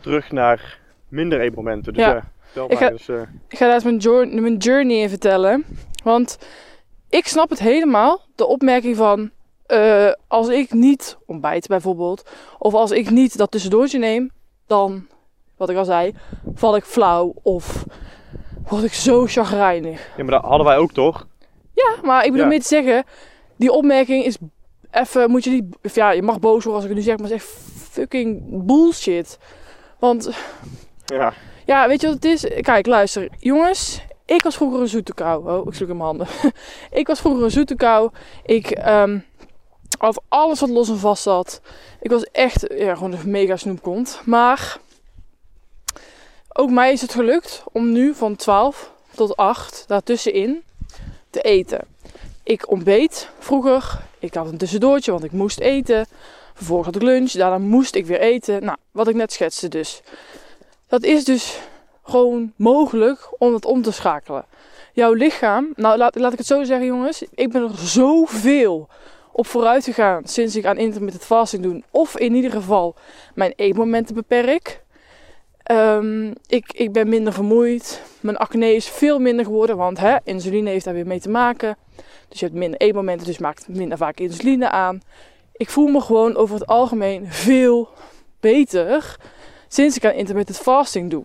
terug 0.00 0.32
naar 0.32 0.78
minder 1.08 1.40
eetmomenten. 1.40 1.92
Dus 1.92 2.04
Ja. 2.04 2.16
Ik 2.68 2.78
ga- 2.78 2.90
dus, 2.90 3.08
eh, 3.08 3.20
Ik 3.48 3.58
ga 3.58 3.64
daar 3.64 3.74
eens 3.74 3.84
mijn, 3.84 3.96
jour- 3.96 4.28
mijn 4.28 4.56
journey 4.56 4.96
in 5.00 5.08
vertellen. 5.08 5.64
Want 6.04 6.38
ik 7.08 7.26
snap 7.26 7.50
het 7.50 7.58
helemaal. 7.58 8.20
De 8.34 8.46
opmerking 8.46 8.96
van... 8.96 9.30
eh, 9.66 10.12
als 10.28 10.48
ik 10.48 10.72
niet 10.72 11.16
ontbijt 11.26 11.66
bijvoorbeeld... 11.66 12.30
Of 12.58 12.74
als 12.74 12.90
ik 12.90 13.10
niet 13.10 13.36
dat 13.38 13.50
tussendoortje 13.50 13.98
neem... 13.98 14.30
Dan, 14.66 15.06
wat 15.56 15.70
ik 15.70 15.76
al 15.76 15.84
zei... 15.84 16.14
Val 16.54 16.76
ik 16.76 16.84
flauw 16.84 17.34
of... 17.42 17.84
Word 18.68 18.84
ik 18.84 18.92
zo 18.94 19.26
chagrijnig. 19.26 20.08
ja, 20.16 20.22
maar 20.24 20.32
dat 20.32 20.44
hadden 20.44 20.66
wij 20.66 20.76
ook 20.76 20.92
toch? 20.92 21.26
Ja, 21.74 21.94
maar 22.02 22.24
ik 22.24 22.30
bedoel 22.30 22.44
Ja. 22.44 22.50
mee 22.50 22.60
te 22.60 22.66
zeggen... 22.66 23.04
Die 23.56 23.72
opmerking 23.72 24.24
is 24.24 24.36
even... 24.90 25.30
Moet 25.30 25.44
je 25.44 25.50
niet... 25.50 25.94
Ja, 25.94 26.10
je 26.10 26.22
mag 26.22 26.38
boos 26.40 26.64
worden 26.64 26.74
als 26.74 26.82
ik 26.82 26.88
het 26.88 26.98
nu 26.98 27.04
zeg... 27.04 27.16
Maar 27.18 27.28
het 27.30 27.36
is 27.36 27.42
echt 27.44 27.52
fucking 27.90 28.42
bullshit. 28.66 29.38
Want 29.98 30.30
Ja. 31.06 31.32
ja, 31.66 31.88
weet 31.88 32.00
je 32.00 32.06
wat 32.06 32.16
het 32.16 32.24
is? 32.24 32.60
Kijk, 32.60 32.86
luister. 32.86 33.28
Jongens, 33.38 34.00
ik 34.28 34.42
was 34.42 34.56
vroeger 34.56 34.80
een 34.80 34.88
zoete 34.88 35.14
kou. 35.14 35.50
Oh, 35.50 35.66
ik 35.66 35.74
sloeg 35.74 35.88
in 35.88 35.96
mijn 35.96 36.08
handen. 36.08 36.26
ik 36.90 37.06
was 37.06 37.20
vroeger 37.20 37.44
een 37.44 37.50
zoete 37.50 37.74
kou. 37.74 38.10
Ik 38.44 38.70
ehm 38.70 39.18
had 39.98 40.22
alles 40.28 40.60
wat 40.60 40.68
los 40.68 40.88
en 40.88 40.98
vast 40.98 41.22
zat. 41.22 41.60
Ik 42.00 42.10
was 42.10 42.24
echt 42.24 42.66
ja, 42.76 42.94
gewoon 42.94 43.12
een 43.12 43.30
mega 43.30 43.56
snoepkont. 43.56 44.20
Maar 44.24 44.78
ook 46.52 46.70
mij 46.70 46.92
is 46.92 47.00
het 47.00 47.12
gelukt 47.12 47.62
om 47.72 47.92
nu 47.92 48.14
van 48.14 48.36
12 48.36 48.92
tot 49.14 49.36
8 49.36 49.84
daartussenin 49.86 50.62
te 51.30 51.40
eten. 51.40 51.80
Ik 52.42 52.70
ontbeet 52.70 53.30
vroeger. 53.38 54.00
Ik 54.18 54.34
had 54.34 54.46
een 54.46 54.58
tussendoortje, 54.58 55.10
want 55.10 55.24
ik 55.24 55.32
moest 55.32 55.60
eten. 55.60 56.06
Vervolgens 56.54 56.86
had 56.86 56.96
ik 56.96 57.02
lunch. 57.02 57.30
Daarna 57.30 57.58
moest 57.58 57.94
ik 57.94 58.06
weer 58.06 58.20
eten. 58.20 58.64
Nou, 58.64 58.78
wat 58.90 59.08
ik 59.08 59.14
net 59.14 59.32
schetste 59.32 59.68
dus. 59.68 60.00
Dat 60.86 61.02
is 61.02 61.24
dus 61.24 61.60
gewoon 62.08 62.52
mogelijk 62.56 63.28
om 63.38 63.52
dat 63.52 63.64
om 63.64 63.82
te 63.82 63.92
schakelen. 63.92 64.44
Jouw 64.92 65.12
lichaam, 65.12 65.72
nou 65.76 65.96
laat, 65.96 66.18
laat 66.18 66.32
ik 66.32 66.38
het 66.38 66.46
zo 66.46 66.64
zeggen 66.64 66.86
jongens, 66.86 67.24
ik 67.34 67.52
ben 67.52 67.62
er 67.62 67.78
zoveel 67.78 68.88
op 69.32 69.46
vooruit 69.46 69.84
gegaan 69.84 70.26
sinds 70.26 70.56
ik 70.56 70.64
aan 70.64 70.76
intermittent 70.76 71.24
fasting 71.24 71.62
doe. 71.62 71.82
Of 71.90 72.18
in 72.18 72.34
ieder 72.34 72.50
geval 72.50 72.94
mijn 73.34 73.52
eetmomenten 73.56 74.14
beperk. 74.14 74.82
Ehm, 75.62 76.32
ik, 76.46 76.72
ik 76.72 76.92
ben 76.92 77.08
minder 77.08 77.32
vermoeid. 77.32 78.02
Mijn 78.20 78.36
acne 78.36 78.74
is 78.74 78.88
veel 78.88 79.18
minder 79.18 79.44
geworden, 79.44 79.76
want 79.76 79.98
hè, 79.98 80.16
insuline 80.24 80.70
heeft 80.70 80.84
daar 80.84 80.94
weer 80.94 81.06
mee 81.06 81.20
te 81.20 81.28
maken. 81.28 81.76
Dus 82.28 82.40
je 82.40 82.46
hebt 82.46 82.58
minder 82.58 82.80
eetmomenten, 82.80 83.26
dus 83.26 83.38
maakt 83.38 83.68
minder 83.68 83.98
vaak 83.98 84.20
insuline 84.20 84.70
aan. 84.70 85.00
Ik 85.52 85.70
voel 85.70 85.86
me 85.86 86.00
gewoon 86.00 86.36
over 86.36 86.54
het 86.54 86.66
algemeen 86.66 87.26
veel 87.28 87.88
beter 88.40 89.16
sinds 89.68 89.96
ik 89.96 90.04
aan 90.04 90.12
intermittent 90.12 90.58
fasting 90.58 91.10
doe. 91.10 91.24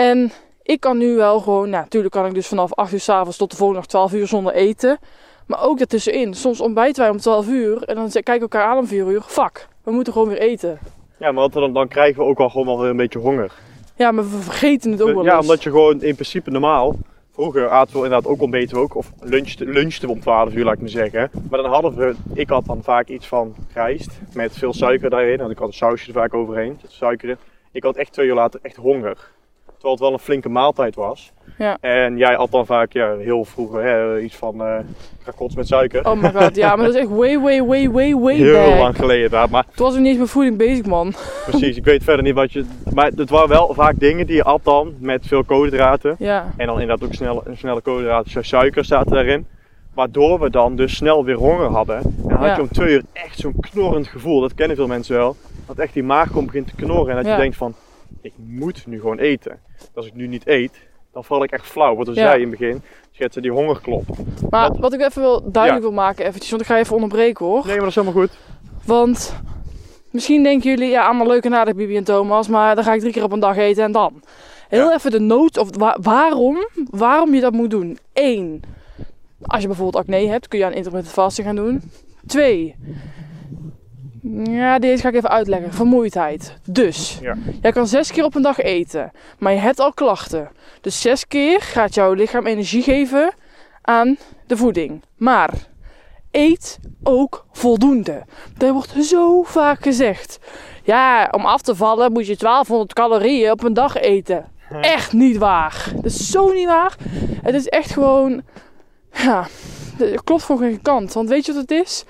En 0.00 0.30
ik 0.62 0.80
kan 0.80 0.98
nu 0.98 1.14
wel 1.16 1.40
gewoon, 1.40 1.70
nou, 1.70 1.82
natuurlijk 1.82 2.12
kan 2.14 2.26
ik 2.26 2.34
dus 2.34 2.46
vanaf 2.46 2.72
8 2.74 2.92
uur 2.92 3.00
s 3.00 3.08
avonds 3.08 3.36
tot 3.36 3.50
de 3.50 3.56
volgende 3.56 3.80
dag 3.80 3.90
12 3.90 4.12
uur 4.12 4.26
zonder 4.26 4.52
eten. 4.52 4.98
Maar 5.46 5.62
ook 5.62 5.78
daartussenin. 5.78 6.34
Soms 6.34 6.60
ontbijten 6.60 7.02
wij 7.02 7.10
om 7.10 7.18
12 7.18 7.48
uur 7.48 7.82
en 7.82 7.94
dan 7.94 8.10
kijken 8.10 8.34
we 8.34 8.40
elkaar 8.40 8.64
aan 8.64 8.78
om 8.78 8.86
4 8.86 9.06
uur. 9.06 9.20
Fuck, 9.22 9.68
we 9.84 9.90
moeten 9.90 10.12
gewoon 10.12 10.28
weer 10.28 10.38
eten. 10.38 10.78
ja, 11.18 11.32
maar 11.32 11.48
dan, 11.48 11.72
dan 11.72 11.88
krijgen 11.88 12.22
we 12.22 12.28
ook 12.28 12.38
al 12.38 12.48
gewoon 12.50 12.66
wel 12.66 12.80
weer 12.80 12.90
een 12.90 12.96
beetje 12.96 13.18
honger. 13.18 13.52
Ja, 13.96 14.12
maar 14.12 14.24
we 14.30 14.36
vergeten 14.38 14.90
het 14.90 15.02
ook 15.02 15.14
wel 15.14 15.24
Ja, 15.24 15.32
eens. 15.36 15.40
omdat 15.40 15.62
je 15.62 15.70
gewoon 15.70 16.02
in 16.02 16.14
principe 16.14 16.50
normaal. 16.50 16.96
Vroeger 17.32 17.68
aten 17.68 17.92
we 17.96 18.04
inderdaad 18.04 18.30
ook 18.30 18.42
ontbeten 18.42 18.76
ook. 18.78 18.94
Of 18.94 19.12
lunchten, 19.20 19.68
lunchten 19.68 20.08
we 20.08 20.14
om 20.14 20.20
12 20.20 20.54
uur, 20.54 20.64
laat 20.64 20.74
ik 20.74 20.80
maar 20.80 20.88
zeggen. 20.88 21.30
Maar 21.50 21.62
dan 21.62 21.70
hadden 21.72 21.94
we, 21.96 22.14
ik 22.34 22.48
had 22.48 22.64
dan 22.66 22.82
vaak 22.82 23.08
iets 23.08 23.26
van 23.26 23.54
rijst. 23.74 24.10
Met 24.34 24.52
veel 24.58 24.72
suiker 24.72 25.10
daarin. 25.10 25.40
En 25.40 25.50
ik 25.50 25.58
had 25.58 25.68
een 25.68 25.74
sausje 25.74 26.06
er 26.06 26.12
vaak 26.12 26.34
overheen. 26.34 26.78
zat 26.82 26.90
Suiker 26.90 27.28
in. 27.28 27.36
Ik 27.72 27.82
had 27.82 27.96
echt 27.96 28.12
twee 28.12 28.26
uur 28.26 28.34
later 28.34 28.60
echt 28.62 28.76
honger. 28.76 29.30
Terwijl 29.80 29.92
het 29.94 30.00
wel 30.00 30.12
een 30.12 30.18
flinke 30.24 30.48
maaltijd 30.48 30.94
was. 30.94 31.32
Ja. 31.58 31.76
En 31.80 32.16
jij 32.16 32.36
at 32.36 32.50
dan 32.50 32.66
vaak 32.66 32.92
ja, 32.92 33.16
heel 33.16 33.44
vroeger 33.44 33.82
hè, 33.82 34.18
iets 34.20 34.36
van 34.36 34.62
eh 34.64 34.78
rakots 35.24 35.54
met 35.54 35.66
suiker. 35.66 36.08
Oh 36.10 36.22
my 36.22 36.32
god, 36.32 36.56
ja, 36.56 36.76
maar 36.76 36.84
dat 36.86 36.94
is 36.94 37.00
echt 37.00 37.10
way, 37.10 37.38
way, 37.40 37.62
way, 37.64 37.90
way, 37.90 38.14
way 38.14 38.34
heel 38.34 38.68
back. 38.70 38.78
lang 38.78 38.96
geleden 38.96 39.30
daar. 39.30 39.50
Maar 39.50 39.64
Toen 39.74 39.86
was 39.86 39.94
ik 39.94 40.00
niet 40.00 40.08
eens 40.10 40.18
met 40.18 40.30
voeding 40.30 40.56
bezig, 40.56 40.86
man. 40.86 41.12
precies, 41.50 41.76
ik 41.76 41.84
weet 41.84 42.04
verder 42.04 42.22
niet 42.24 42.34
wat 42.34 42.52
je... 42.52 42.64
Maar 42.94 43.10
het 43.16 43.30
waren 43.30 43.48
wel 43.48 43.74
vaak 43.74 43.98
dingen 43.98 44.26
die 44.26 44.36
je 44.36 44.42
at 44.44 44.60
dan 44.64 44.94
met 44.98 45.26
veel 45.26 45.44
koolhydraten. 45.44 46.14
Ja, 46.18 46.46
En 46.56 46.66
dan 46.66 46.80
inderdaad 46.80 47.08
ook 47.08 47.14
snelle, 47.14 47.42
snelle 47.54 47.80
koolhydraten, 47.80 48.30
zoals 48.30 48.48
suiker 48.48 48.84
zaten 48.84 49.12
daarin. 49.12 49.46
Waardoor 49.94 50.40
we 50.40 50.50
dan 50.50 50.76
dus 50.76 50.96
snel 50.96 51.24
weer 51.24 51.36
honger 51.36 51.66
hadden. 51.70 51.96
En 51.96 52.14
dan 52.28 52.32
had 52.36 52.46
Ja. 52.46 52.54
je 52.54 52.60
om 52.60 52.68
twee 52.68 52.92
uur 52.94 53.02
echt 53.12 53.38
zo'n 53.38 53.54
knorrend 53.60 54.06
gevoel. 54.08 54.40
Dat 54.40 54.54
kennen 54.54 54.76
veel 54.76 54.86
mensen 54.86 55.16
wel. 55.16 55.36
Dat 55.66 55.78
echt 55.78 55.94
die 55.94 56.02
maagkom 56.04 56.46
begint 56.46 56.66
te 56.66 56.74
knorren. 56.74 57.08
En 57.10 57.16
dat 57.16 57.24
Ja. 57.24 57.32
je 57.34 57.40
denkt 57.40 57.56
van, 57.56 57.74
ik 58.20 58.32
moet 58.36 58.86
nu 58.86 59.00
gewoon 59.00 59.18
eten. 59.18 59.58
Als 59.94 60.06
ik 60.06 60.14
nu 60.14 60.26
niet 60.26 60.46
eet, 60.46 60.72
dan 61.12 61.24
val 61.24 61.42
ik 61.42 61.50
echt 61.50 61.66
flauw. 61.66 61.96
Wat 61.96 62.06
Ja. 62.06 62.12
zei 62.14 62.42
in 62.42 62.50
het 62.50 62.58
begin, 62.58 62.82
schetsen 63.12 63.42
die 63.42 63.50
hongerklop. 63.50 64.04
maar 64.50 64.68
Dat- 64.68 64.78
wat 64.78 64.92
ik 64.92 65.00
even 65.00 65.22
wil 65.22 65.50
duidelijk 65.52 65.82
wil 65.84 65.92
maken, 65.92 66.24
eventjes, 66.26 66.50
want 66.50 66.62
ik 66.62 66.68
ga 66.68 66.78
even 66.78 66.94
onderbreken 66.94 67.46
hoor. 67.46 67.56
Nee, 67.66 67.66
maar 67.66 67.78
dat 67.78 67.88
is 67.88 67.94
helemaal 67.94 68.22
goed. 68.22 68.36
Want 68.84 69.34
misschien 70.10 70.42
denken 70.42 70.70
jullie, 70.70 70.88
ja, 70.90 71.04
allemaal 71.06 71.26
leuk 71.26 71.44
en 71.44 71.54
aardig 71.54 71.74
Bibi 71.74 71.96
en 71.96 72.04
Thomas, 72.04 72.48
maar 72.48 72.74
dan 72.74 72.84
ga 72.84 72.92
ik 72.94 73.00
drie 73.00 73.12
keer 73.12 73.22
op 73.24 73.32
een 73.32 73.40
dag 73.40 73.56
eten 73.56 73.84
en 73.84 73.92
dan. 73.92 74.22
Heel 74.68 74.88
Ja. 74.88 74.94
even 74.94 75.10
de 75.10 75.20
nood, 75.20 75.58
of 75.58 75.76
wa- 75.76 75.98
waarom, 76.02 76.68
waarom 76.90 77.34
je 77.34 77.40
dat 77.40 77.52
moet 77.52 77.70
doen. 77.70 77.98
Eén, 78.12 78.62
als 79.42 79.60
je 79.60 79.66
bijvoorbeeld 79.66 80.04
acne 80.04 80.26
hebt, 80.26 80.48
kun 80.48 80.58
je 80.58 80.64
aan 80.64 80.72
intermittent 80.72 81.12
fasting 81.14 81.46
gaan 81.46 81.56
doen. 81.56 81.82
Twee, 82.26 82.76
ja, 84.44 84.78
deze 84.78 85.02
ga 85.02 85.08
ik 85.08 85.14
even 85.14 85.30
uitleggen. 85.30 85.72
Vermoeidheid. 85.72 86.54
Dus, 86.64 87.18
Ja. 87.22 87.36
jij 87.62 87.72
kan 87.72 87.86
zes 87.86 88.12
keer 88.12 88.24
op 88.24 88.34
een 88.34 88.42
dag 88.42 88.58
eten, 88.58 89.10
maar 89.38 89.52
je 89.52 89.58
hebt 89.58 89.80
al 89.80 89.92
klachten. 89.92 90.50
Dus 90.80 91.00
zes 91.00 91.26
keer 91.26 91.60
gaat 91.60 91.94
jouw 91.94 92.12
lichaam 92.12 92.46
energie 92.46 92.82
geven 92.82 93.32
aan 93.82 94.16
de 94.46 94.56
voeding. 94.56 95.02
Maar 95.16 95.50
eet 96.30 96.78
ook 97.02 97.46
voldoende. 97.52 98.24
Dat 98.56 98.70
wordt 98.70 99.04
zo 99.04 99.42
vaak 99.42 99.82
gezegd. 99.82 100.38
Ja, 100.84 101.28
om 101.30 101.44
af 101.46 101.62
te 101.62 101.74
vallen 101.74 102.12
moet 102.12 102.26
je 102.26 102.36
1200 102.36 102.92
calorieën 102.92 103.50
op 103.50 103.62
een 103.64 103.74
dag 103.74 103.96
eten. 103.96 104.44
Echt 104.80 105.12
niet 105.12 105.36
waar. 105.36 105.92
Dat 105.94 106.04
is 106.04 106.30
zo 106.30 106.52
niet 106.52 106.66
waar. 106.66 106.96
Het 107.42 107.54
is 107.54 107.68
echt 107.68 107.90
gewoon. 107.92 108.42
Ja, 109.12 109.46
het 109.96 110.24
klopt 110.24 110.42
voor 110.42 110.58
geen 110.58 110.82
kant. 110.82 111.12
Want 111.12 111.28
weet 111.28 111.46
je 111.46 111.52
wat 111.52 111.60
het 111.60 111.70
is? 111.70 112.04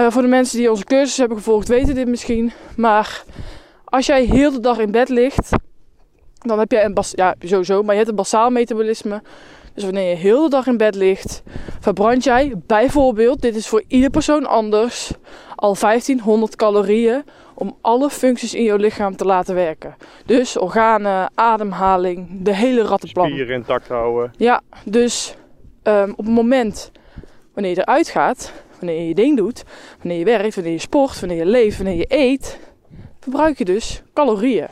Eh, 0.00 0.10
voor 0.10 0.22
de 0.22 0.28
mensen 0.28 0.58
die 0.58 0.70
onze 0.70 0.84
cursus 0.84 1.16
hebben 1.16 1.36
gevolgd, 1.36 1.68
weten 1.68 1.94
dit 1.94 2.08
misschien. 2.08 2.52
Maar 2.76 3.24
als 3.84 4.06
jij 4.06 4.24
heel 4.24 4.52
de 4.52 4.60
dag 4.60 4.78
in 4.78 4.90
bed 4.90 5.08
ligt, 5.08 5.50
dan 6.38 6.58
heb 6.58 6.70
je 6.70 6.82
een 6.82 6.94
bas 6.94 7.12
ja, 7.14 7.34
sowieso, 7.38 7.82
maar 7.82 7.90
je 7.90 7.98
hebt 7.98 8.08
een 8.10 8.16
basaal 8.16 8.50
metabolisme. 8.50 9.22
Dus 9.74 9.84
wanneer 9.84 10.08
je 10.08 10.16
heel 10.16 10.42
de 10.42 10.48
dag 10.48 10.66
in 10.66 10.76
bed 10.76 10.94
ligt, 10.94 11.42
verbrand 11.80 12.24
jij 12.24 12.52
bijvoorbeeld, 12.66 13.40
dit 13.40 13.56
is 13.56 13.68
voor 13.68 13.82
ieder 13.86 14.10
persoon 14.10 14.46
anders, 14.46 15.12
al 15.54 15.76
1500 15.80 16.56
calorieën 16.56 17.24
om 17.54 17.76
alle 17.80 18.10
functies 18.10 18.54
in 18.54 18.62
jouw 18.62 18.76
lichaam 18.76 19.16
te 19.16 19.24
laten 19.24 19.54
werken. 19.54 19.96
Dus 20.26 20.58
organen, 20.58 21.30
ademhaling, 21.34 22.28
de 22.42 22.54
hele 22.54 22.82
rattenplan. 22.82 23.26
Spieren 23.26 23.54
intact 23.54 23.88
houden. 23.88 24.32
Ja, 24.36 24.60
dus 24.84 25.34
ehm, 25.82 26.10
op 26.10 26.24
het 26.24 26.34
moment 26.34 26.90
wanneer 27.54 27.72
je 27.72 27.80
eruit 27.80 28.08
gaat, 28.08 28.52
wanneer 28.80 29.00
je 29.00 29.08
je 29.08 29.14
ding 29.14 29.36
doet, 29.36 29.64
wanneer 29.98 30.18
je 30.18 30.24
werkt, 30.24 30.54
wanneer 30.54 30.72
je 30.72 30.78
sport, 30.78 31.20
wanneer 31.20 31.38
je 31.38 31.46
leeft, 31.46 31.76
wanneer 31.76 31.96
je 31.96 32.06
eet, 32.08 32.58
verbruik 33.20 33.58
je 33.58 33.64
dus 33.64 34.02
calorieën. 34.14 34.68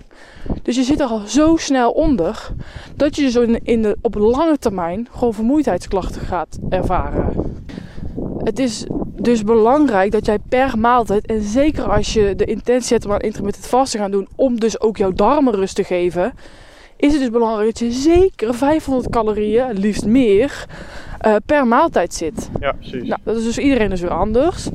Dus 0.63 0.77
je 0.77 0.83
zit 0.83 1.01
er 1.01 1.07
al 1.07 1.23
zo 1.27 1.57
snel 1.57 1.91
onder 1.91 2.49
dat 2.97 3.17
je 3.17 3.31
zo 3.31 3.43
in, 3.63 3.83
de, 3.83 3.97
op 4.03 4.15
lange 4.15 4.59
termijn 4.59 5.09
gewoon 5.11 5.35
vermoeidheidsklachten 5.35 6.21
gaat 6.21 6.59
ervaren. 6.69 7.33
Het 8.39 8.59
is 8.59 8.87
dus 9.21 9.43
belangrijk 9.43 10.13
dat 10.13 10.27
jij 10.27 10.39
per 10.39 10.79
maaltijd, 10.79 11.27
en 11.27 11.43
zeker 11.43 11.91
als 11.91 12.13
je 12.13 12.35
de 12.37 12.45
intentie 12.45 12.93
hebt 12.93 13.05
om 13.05 13.13
aan 13.13 13.21
intermittent 13.21 13.91
te 13.91 13.99
gaan 13.99 14.11
doen, 14.11 14.29
om 14.35 14.61
dus 14.61 14.81
ook 14.81 14.97
jouw 14.97 15.13
darmen 15.13 15.55
rust 15.55 15.75
te 15.75 15.85
geven, 15.85 16.33
is 16.97 17.13
het 17.13 17.21
dus 17.21 17.31
belangrijk 17.31 17.67
dat 17.67 17.79
je 17.79 17.93
zeker 17.93 18.55
500 18.55 19.11
calorieën, 19.11 19.73
liefst 19.73 20.05
meer, 20.05 20.67
eh, 21.19 21.35
per 21.47 21.67
maaltijd 21.67 22.15
zit. 22.15 22.51
Ja, 22.61 22.73
precies. 22.73 23.09
Nou, 23.09 23.21
dat 23.25 23.37
is 23.37 23.45
dus 23.45 23.59
iedereen 23.59 23.91
dus 23.91 24.01
weer 24.01 24.11
anders. 24.11 24.69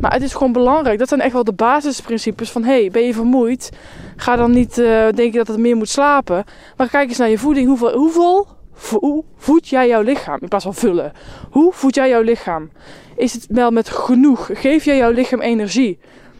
Maar 0.00 0.12
het 0.12 0.22
is 0.22 0.32
gewoon 0.32 0.52
belangrijk. 0.52 0.98
Dat 0.98 1.08
zijn 1.08 1.20
echt 1.20 1.32
wel 1.32 1.44
de 1.44 1.52
basisprincipes 1.52 2.50
van... 2.50 2.64
hey, 2.64 2.90
ben 2.90 3.02
je 3.02 3.14
vermoeid? 3.14 3.70
Ga 4.16 4.36
dan 4.36 4.50
niet 4.50 4.78
eh, 4.78 5.08
denken 5.14 5.32
dat 5.32 5.46
het 5.46 5.58
meer 5.58 5.76
moet 5.76 5.88
slapen. 5.88 6.44
Maar 6.76 6.88
kijk 6.88 7.08
eens 7.08 7.18
naar 7.18 7.30
je 7.30 7.38
voeding. 7.38 7.66
Hoeveel, 7.66 7.92
hoeveel 7.92 8.46
hoe 8.92 9.24
voed 9.36 9.68
jij 9.68 9.88
jouw 9.88 10.02
lichaam? 10.02 10.38
In 10.40 10.48
plaats 10.48 10.64
van 10.64 10.74
vullen. 10.74 11.12
Hoe 11.50 11.72
voed 11.72 11.94
jij 11.94 12.08
jouw 12.08 12.22
lichaam? 12.22 12.70
Is 13.16 13.32
het 13.32 13.46
wel 13.48 13.70
met 13.70 13.88
genoeg? 13.88 14.50
Geef 14.52 14.84
jij 14.84 14.96
jouw 14.96 15.10
lichaam 15.10 15.40
energie? 15.40 15.98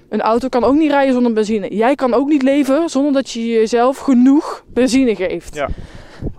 Een 0.08 0.20
auto 0.20 0.48
kan 0.48 0.64
ook 0.64 0.74
niet 0.74 0.90
rijden 0.90 1.14
zonder 1.14 1.32
benzine. 1.32 1.74
Jij 1.74 1.94
kan 1.94 2.14
ook 2.14 2.28
niet 2.28 2.42
leven 2.42 2.88
zonder 2.88 3.12
dat 3.12 3.30
je 3.30 3.46
jezelf 3.46 3.98
genoeg 3.98 4.64
benzine 4.66 5.14
geeft. 5.14 5.54
Ja. 5.54 5.68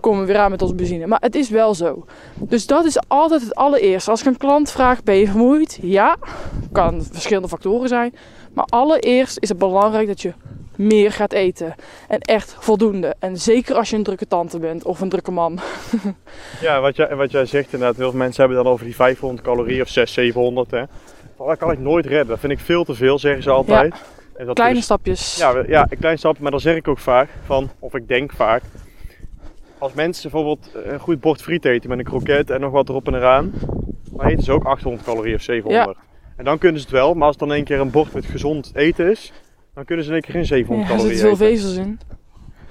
Komen 0.00 0.20
we 0.20 0.26
weer 0.26 0.38
aan 0.38 0.50
met 0.50 0.62
ons 0.62 0.74
benzine. 0.74 1.06
Maar 1.06 1.20
het 1.20 1.34
is 1.34 1.50
wel 1.50 1.74
zo. 1.74 2.04
Dus 2.38 2.66
dat 2.66 2.84
is 2.84 2.98
altijd 3.08 3.40
het 3.40 3.54
allereerste. 3.54 4.10
Als 4.10 4.20
ik 4.20 4.26
een 4.26 4.36
klant 4.36 4.70
vraag, 4.70 5.02
ben 5.02 5.14
je 5.14 5.26
vermoeid? 5.26 5.78
Ja, 5.82 6.16
kan 6.72 7.02
verschillende 7.10 7.48
factoren 7.48 7.88
zijn. 7.88 8.14
Maar 8.52 8.64
allereerst 8.64 9.38
is 9.40 9.48
het 9.48 9.58
belangrijk 9.58 10.06
dat 10.06 10.22
je 10.22 10.32
meer 10.76 11.12
gaat 11.12 11.32
eten. 11.32 11.74
En 12.08 12.20
echt 12.20 12.56
voldoende. 12.58 13.14
En 13.18 13.36
zeker 13.36 13.74
als 13.74 13.90
je 13.90 13.96
een 13.96 14.02
drukke 14.02 14.26
tante 14.26 14.58
bent 14.58 14.84
of 14.84 15.00
een 15.00 15.08
drukke 15.08 15.30
man. 15.30 15.58
Ja, 16.60 16.80
wat 16.80 16.96
jij, 16.96 17.16
wat 17.16 17.30
jij 17.30 17.46
zegt 17.46 17.72
inderdaad, 17.72 17.96
heel 17.96 18.10
veel 18.10 18.18
mensen 18.18 18.44
hebben 18.44 18.64
dan 18.64 18.72
over 18.72 18.84
die 18.84 18.94
500 18.94 19.42
calorieën 19.42 19.82
of 19.82 19.88
600, 19.88 20.34
700. 20.34 20.70
Hè. 20.70 20.82
Dat 21.46 21.58
kan 21.58 21.70
ik 21.70 21.78
nooit 21.78 22.06
redden. 22.06 22.26
Dat 22.26 22.38
vind 22.38 22.52
ik 22.52 22.58
veel 22.58 22.84
te 22.84 22.94
veel, 22.94 23.18
zeggen 23.18 23.42
ze 23.42 23.50
altijd. 23.50 23.94
Kleine 24.52 24.80
stapjes. 24.80 25.36
Ja, 25.36 25.64
ja, 25.66 25.86
een 25.90 25.98
klein 25.98 26.18
stapje, 26.18 26.42
maar 26.42 26.50
dan 26.50 26.60
zeg 26.60 26.76
ik 26.76 26.88
ook 26.88 26.98
vaak 26.98 27.28
van, 27.44 27.70
of 27.78 27.94
ik 27.94 28.08
denk 28.08 28.32
vaak, 28.32 28.62
als 29.78 29.92
mensen 29.92 30.30
bijvoorbeeld 30.30 30.70
een 30.84 30.98
goed 31.00 31.20
bord 31.20 31.42
friet 31.42 31.64
eten 31.64 31.88
met 31.88 31.98
een 31.98 32.04
kroket 32.04 32.50
en 32.50 32.60
nog 32.60 32.72
wat 32.72 32.88
erop 32.88 33.06
en 33.06 33.14
eraan, 33.14 33.52
dan 34.10 34.26
eten 34.26 34.44
ze 34.44 34.52
ook 34.52 34.64
800 34.64 35.04
calorieën 35.04 35.34
of 35.36 35.42
700. 35.42 35.98
En 36.36 36.44
dan 36.44 36.58
kunnen 36.58 36.80
ze 36.80 36.86
het 36.86 36.94
wel, 36.96 37.14
maar 37.14 37.26
als 37.26 37.36
het 37.40 37.48
dan 37.48 37.56
een 37.58 37.64
keer 37.64 37.80
een 37.80 37.90
bord 37.90 38.12
met 38.12 38.24
gezond 38.26 38.70
eten 38.74 39.10
is, 39.10 39.32
dan 39.74 39.84
kunnen 39.84 40.04
ze 40.04 40.10
in 40.10 40.16
één 40.16 40.24
keer 40.24 40.34
geen 40.34 40.42
Ja, 40.42 40.48
700 40.48 40.88
er 40.90 40.96
calorieën 40.96 41.18
zitten 41.18 41.36
veel 41.36 41.46
eten. 41.46 41.60
vezels 41.62 41.86
in. 41.86 41.98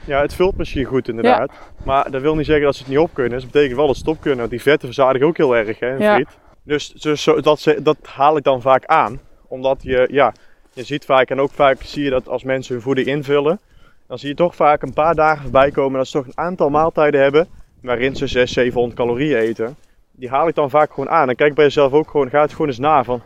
Ja, 0.06 0.22
het 0.22 0.34
vult 0.34 0.58
misschien 0.58 0.86
goed 0.86 1.08
inderdaad. 1.08 1.52
Maar 1.84 2.12
dat 2.12 2.22
wil 2.22 2.36
niet 2.36 2.46
zeggen 2.46 2.66
dat 2.66 2.76
ze 2.76 2.82
het 2.82 2.90
niet 2.92 3.00
op 3.00 3.10
kunnen. 3.14 3.32
Dus 3.34 3.42
dat 3.44 3.52
betekent 3.52 3.78
wel 3.78 3.88
dat 3.88 3.96
ze 3.96 4.02
het 4.02 4.12
op 4.12 4.22
kunnen. 4.22 4.40
Want 4.40 4.50
die 4.50 4.62
vetten 4.62 4.88
verzadigen 4.88 5.28
ook 5.28 5.38
heel 5.38 5.56
erg 5.56 5.80
hè, 5.80 5.88
Ja. 5.96 6.14
friet. 6.16 6.28
Dus, 6.64 6.88
dus 6.92 7.24
zo- 7.24 7.42
dat, 7.42 7.60
ze- 7.60 7.80
dat 7.84 7.98
haal 8.02 8.38
ik 8.38 8.44
dan 8.44 8.62
vaak 8.62 8.86
aan. 8.86 9.20
Omdat 9.48 9.78
je, 9.84 10.08
ja, 10.12 10.34
je 10.74 10.84
ziet 10.84 11.06
vaak 11.06 11.30
en 11.30 11.40
ook 11.40 11.52
vaak 11.52 11.82
zie 11.82 12.04
je 12.04 12.10
dat 12.10 12.28
als 12.28 12.44
mensen 12.44 12.74
hun 12.74 12.84
voeding 12.84 13.08
invullen. 13.08 13.60
Dan 14.08 14.18
zie 14.20 14.30
je 14.30 14.36
toch 14.36 14.56
vaak 14.56 14.82
een 14.82 14.94
paar 14.94 15.16
dagen 15.16 15.42
voorbij 15.42 15.72
komen 15.72 15.98
dat 15.98 16.08
ze 16.08 16.18
toch 16.18 16.26
een 16.28 16.38
aantal 16.38 16.70
maaltijden 16.70 17.22
hebben. 17.22 17.48
Waarin 17.82 18.16
ze 18.16 18.28
600, 18.28 18.50
700 18.50 18.96
calorieën 18.96 19.38
eten. 19.38 19.76
Die 20.12 20.30
haal 20.30 20.48
ik 20.48 20.56
dan 20.56 20.70
vaak 20.70 20.94
gewoon 20.94 21.10
aan. 21.10 21.30
En 21.30 21.36
kijk 21.36 21.54
bij 21.54 21.64
jezelf 21.64 21.92
ook 21.92 22.10
gewoon, 22.10 22.30
ga 22.30 22.42
het 22.42 22.52
gewoon 22.52 22.68
eens 22.68 22.78
na 22.78 23.04
van... 23.04 23.22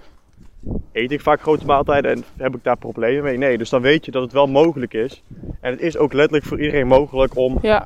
Eet 0.92 1.12
ik 1.12 1.22
vaak 1.22 1.42
grote 1.42 1.66
maaltijden 1.66 2.12
en 2.12 2.24
heb 2.38 2.56
ik 2.56 2.64
daar 2.64 2.78
problemen 2.78 3.24
mee? 3.24 3.38
Nee, 3.38 3.58
dus 3.58 3.70
dan 3.70 3.82
weet 3.82 4.06
je 4.06 4.12
dat 4.12 4.22
het 4.22 4.32
wel 4.32 4.48
mogelijk 4.48 4.94
is. 4.94 5.24
En 5.62 5.72
het 5.72 5.82
is 5.82 5.98
ook 5.98 6.14
letterlijk 6.14 6.46
voor 6.46 6.60
iedereen 6.60 6.88
mogelijk 6.88 7.38
om 7.38 7.58
Ja, 7.62 7.86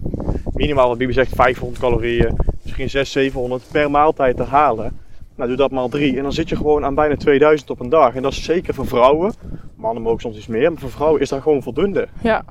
minimaal, 0.53 0.87
wat 0.87 0.97
Bibi 0.97 1.13
zegt, 1.13 1.35
500 1.35 1.81
calorieën, 1.81 2.37
misschien 2.61 2.89
600, 2.89 3.07
700 3.07 3.63
per 3.71 3.91
maaltijd 3.91 4.35
te 4.37 4.43
halen. 4.43 4.99
Nou, 5.35 5.47
doe 5.47 5.57
dat 5.57 5.71
maal 5.71 5.89
drie 5.89 6.17
en 6.17 6.23
dan 6.23 6.33
zit 6.33 6.49
je 6.49 6.55
gewoon 6.55 6.85
aan 6.85 6.95
bijna 6.95 7.15
2000 7.15 7.69
op 7.69 7.79
een 7.79 7.89
dag. 7.89 8.15
En 8.15 8.21
dat 8.21 8.31
is 8.31 8.43
zeker 8.43 8.73
voor 8.73 8.87
vrouwen. 8.87 9.33
Mannen 9.75 10.03
mogen 10.03 10.21
soms 10.21 10.37
iets 10.37 10.47
meer, 10.47 10.71
maar 10.71 10.81
voor 10.81 10.91
vrouwen 10.91 11.21
is 11.21 11.29
dat 11.29 11.41
gewoon 11.41 11.63
voldoende. 11.63 12.07
ja, 12.21 12.43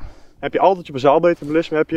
Heb 0.43 0.53
je 0.53 0.59
altijd 0.61 0.87
je 0.87 0.93
bazaal 0.93 1.19
metabolisme, 1.21 1.77
heb 1.77 1.91
je. 1.91 1.97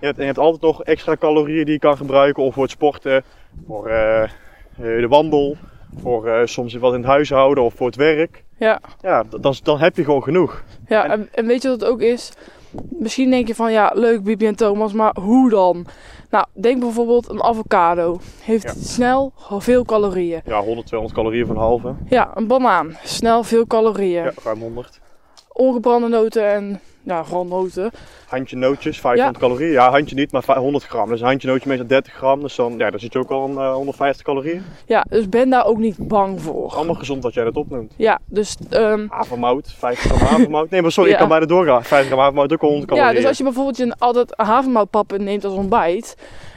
Je 0.00 0.06
hebt, 0.06 0.16
en 0.16 0.20
je 0.20 0.26
hebt 0.26 0.38
altijd 0.38 0.62
nog 0.62 0.82
extra 0.82 1.16
calorieën 1.16 1.64
die 1.64 1.72
je 1.74 1.78
kan 1.80 1.96
gebruiken. 1.96 2.42
Of 2.42 2.54
voor 2.54 2.62
het 2.62 2.72
sporten, 2.72 3.24
voor 3.66 3.86
eh, 3.88 4.22
eh, 4.22 4.28
de 4.76 5.06
wandel, 5.08 5.56
voor 6.02 6.26
eh, 6.28 6.46
soms 6.46 6.74
wat 6.74 6.92
in 6.92 6.98
het 6.98 7.08
huishouden 7.08 7.64
of 7.64 7.74
voor 7.74 7.86
het 7.86 7.96
werk. 7.96 8.44
ja. 8.58 8.80
Ja, 9.02 9.24
dan, 9.40 9.54
dan 9.62 9.78
heb 9.78 9.96
je 9.96 10.04
gewoon 10.04 10.22
genoeg. 10.22 10.62
Ja, 10.88 11.04
En- 11.04 11.10
en, 11.10 11.28
en 11.34 11.46
weet 11.46 11.62
je 11.62 11.68
wat 11.68 11.80
het 11.80 11.88
ook 11.90 12.00
is? 12.00 12.32
Misschien 12.90 13.30
denk 13.30 13.46
je 13.46 13.54
van 13.54 13.72
ja, 13.72 13.90
leuk 13.94 14.22
Bibi 14.22 14.46
en 14.46 14.56
Thomas, 14.56 14.92
maar 14.92 15.16
hoe 15.20 15.50
dan? 15.50 15.86
Nou, 16.30 16.46
denk 16.52 16.80
bijvoorbeeld 16.80 17.28
een 17.28 17.42
avocado. 17.42 18.20
Heeft 18.42 18.62
Ja. 18.64 18.72
snel 18.82 19.32
veel 19.58 19.84
calorieën. 19.84 20.40
Ja, 20.44 20.60
100, 20.60 20.86
200 20.86 21.20
calorieën 21.20 21.46
van 21.46 21.56
halve. 21.56 21.94
Ja, 22.08 22.30
een 22.34 22.46
banaan. 22.46 22.96
Snel 23.04 23.42
veel 23.42 23.66
calorieën. 23.66 24.24
Ja, 24.24 24.32
ruim 24.44 24.60
100. 24.60 25.00
Ongebrande 25.52 26.08
noten 26.08 26.52
en 26.52 26.80
ja, 27.06 27.24
noten. 27.48 27.90
Handje 28.26 28.56
nootjes, 28.56 29.00
500 29.00 29.38
calorieën. 29.38 29.70
Ja, 29.72 29.90
handje 29.90 30.14
niet, 30.14 30.32
maar 30.32 30.42
vij- 30.42 30.56
100 30.56 30.84
gram. 30.84 31.08
Dus 31.08 31.20
een 31.20 31.26
handje 31.26 31.48
nootje 31.48 31.68
meestal 31.68 31.86
30 31.86 32.12
gram. 32.12 32.40
Dus 32.42 32.56
dan, 32.56 32.74
ja, 32.78 32.90
dan 32.90 33.00
zit 33.00 33.12
je 33.12 33.18
ook 33.18 33.30
al 33.30 33.42
aan 33.42 33.58
eh, 33.64 33.72
150 33.72 34.24
calorieën. 34.24 34.62
Ja, 34.86 35.04
dus 35.08 35.28
ben 35.28 35.50
daar 35.50 35.66
ook 35.66 35.78
niet 35.78 35.96
bang 36.08 36.40
voor. 36.42 36.70
Allemaal 36.72 36.94
gezond 36.94 37.22
wat 37.22 37.34
jij 37.34 37.44
dat 37.44 37.56
opnoemt. 37.56 37.92
Ja, 37.96 38.18
dus 38.24 38.56
ehm, 38.70 39.06
Havermout, 39.08 39.72
50 39.78 40.10
gram 40.10 40.28
havermout. 40.28 40.70
Nee, 40.70 40.82
maar 40.82 40.92
sorry, 40.92 41.08
ik 41.10 41.14
Ja. 41.14 41.20
kan 41.20 41.30
bijna 41.30 41.46
doorgaan. 41.46 41.84
50 41.84 42.06
gram 42.06 42.18
havermout 42.18 42.52
ook 42.52 42.62
al 42.62 42.68
100 42.68 42.88
calorieën. 42.88 43.12
Ja, 43.14 43.18
dus 43.20 43.28
als 43.28 43.38
je 43.38 43.44
bijvoorbeeld 43.44 43.76
je 43.76 43.94
altijd 43.98 44.32
havermoutpap 44.36 45.18
neemt 45.18 45.44
als 45.44 45.54
ontbijt. 45.54 46.16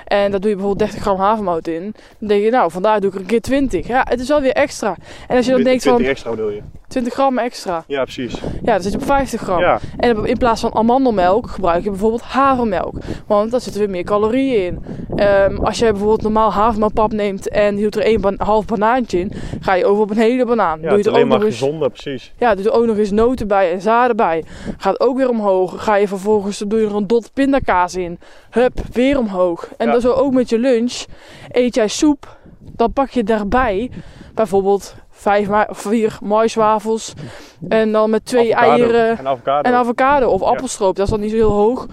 En 0.10 0.32
daar 0.32 0.40
doe 0.40 0.50
je 0.50 0.56
bijvoorbeeld 0.56 0.80
30 0.90 1.02
gram 1.02 1.18
havermout 1.18 1.68
in. 1.68 1.94
Dan 2.20 2.28
denk 2.28 2.44
je, 2.44 2.50
nou, 2.52 2.72
vandaag 2.72 3.00
doe 3.00 3.10
ik 3.10 3.16
er 3.16 3.22
een 3.22 3.28
keer 3.28 3.42
20. 3.42 3.88
Ja, 3.88 4.06
het 4.10 4.20
is 4.20 4.28
wel 4.28 4.42
weer 4.42 4.54
extra. 4.54 4.96
En 5.28 5.36
als 5.38 5.46
je 5.46 5.52
dan 5.52 5.64
denkt 5.64 5.82
20 5.82 6.02
van 6.06 6.12
extra 6.12 6.30
bedoel 6.30 6.50
je? 6.50 6.62
20 6.88 7.14
gram 7.14 7.38
extra. 7.38 7.84
Ja, 7.88 8.04
precies. 8.04 8.34
Ja, 8.64 8.74
dan 8.74 8.82
zit 8.82 8.92
je 8.92 8.98
op 8.98 9.04
50 9.06 9.42
gram. 9.42 9.60
Ja, 9.60 9.80
En 9.98 10.26
in 10.26 10.38
plaats 10.38 10.62
van 10.62 10.74
amandelmelk 10.76 11.50
gebruik 11.50 11.84
je 11.84 11.90
bijvoorbeeld 11.90 12.22
havermelk. 12.22 12.96
Want 13.28 13.52
daar 13.52 13.62
zitten 13.62 13.82
weer 13.82 13.90
meer 13.90 14.04
calorieën 14.04 14.66
in. 14.66 14.84
Ehm, 15.16 15.56
als 15.58 15.80
je 15.80 15.86
bijvoorbeeld 15.86 16.22
normaal 16.22 16.52
havermelkpap 16.54 17.12
neemt 17.14 17.50
en 17.50 17.76
je 17.78 17.82
doet 17.84 17.96
er 17.96 18.08
een 18.08 18.22
ban- 18.22 18.36
half 18.38 18.66
banaantje 18.66 19.20
in, 19.20 19.32
ga 19.60 19.74
je 19.74 19.86
over 19.86 20.04
op 20.04 20.10
een 20.10 20.18
hele 20.18 20.46
banaan. 20.46 20.80
ja 20.82 20.88
doe 20.88 20.92
het 20.92 20.94
je 20.94 21.00
is 21.00 21.06
er 21.06 21.12
alleen 21.12 21.24
ook 21.24 21.30
maar 21.30 21.38
nog 21.40 21.48
eens 21.48 21.58
gezonde, 21.60 21.90
precies. 21.90 22.34
ja, 22.38 22.56
doe 22.56 22.66
er 22.66 22.72
ook 22.72 22.86
nog 22.86 22.98
eens 22.98 23.12
noten 23.12 23.48
bij 23.48 23.72
en 23.72 23.82
zaden 23.82 24.16
bij. 24.16 24.44
Gaat 24.78 25.00
ook 25.00 25.18
weer 25.18 25.30
omhoog. 25.30 25.84
Ga 25.84 25.96
je 25.96 26.08
vervolgens, 26.08 26.64
doe 26.68 26.80
je 26.80 26.86
er 26.88 26.96
een 26.96 27.08
dot 27.08 27.34
pindakaas 27.34 27.96
in. 27.96 28.20
Hup, 28.50 28.80
weer 28.92 29.18
omhoog. 29.18 29.70
En 29.78 29.88
Ja. 29.88 29.94
Dan 30.02 30.12
zo 30.16 30.22
ook 30.22 30.34
met 30.34 30.50
je 30.50 30.60
lunch. 30.60 31.06
Eet 31.52 31.76
jij 31.76 31.88
soep, 31.88 32.38
dan 32.76 32.94
pak 32.94 33.10
je 33.10 33.24
daarbij 33.24 33.92
bijvoorbeeld 34.34 34.96
vijf, 35.10 35.48
vier 35.70 36.18
maiswafels. 36.24 37.14
En 37.70 37.92
dan 37.92 38.10
met 38.10 38.26
twee 38.26 38.56
Avocado. 38.56 38.84
eieren 38.84 39.18
En 39.18 39.28
avocado. 39.28 39.70
en 39.70 39.74
avocado 39.76 40.30
of 40.30 40.42
appelstroop. 40.42 40.96
Dat 40.96 41.06
is 41.06 41.12
dan 41.12 41.20
niet 41.20 41.30
zo 41.32 41.36
heel 41.36 41.52
hoog. 41.52 41.86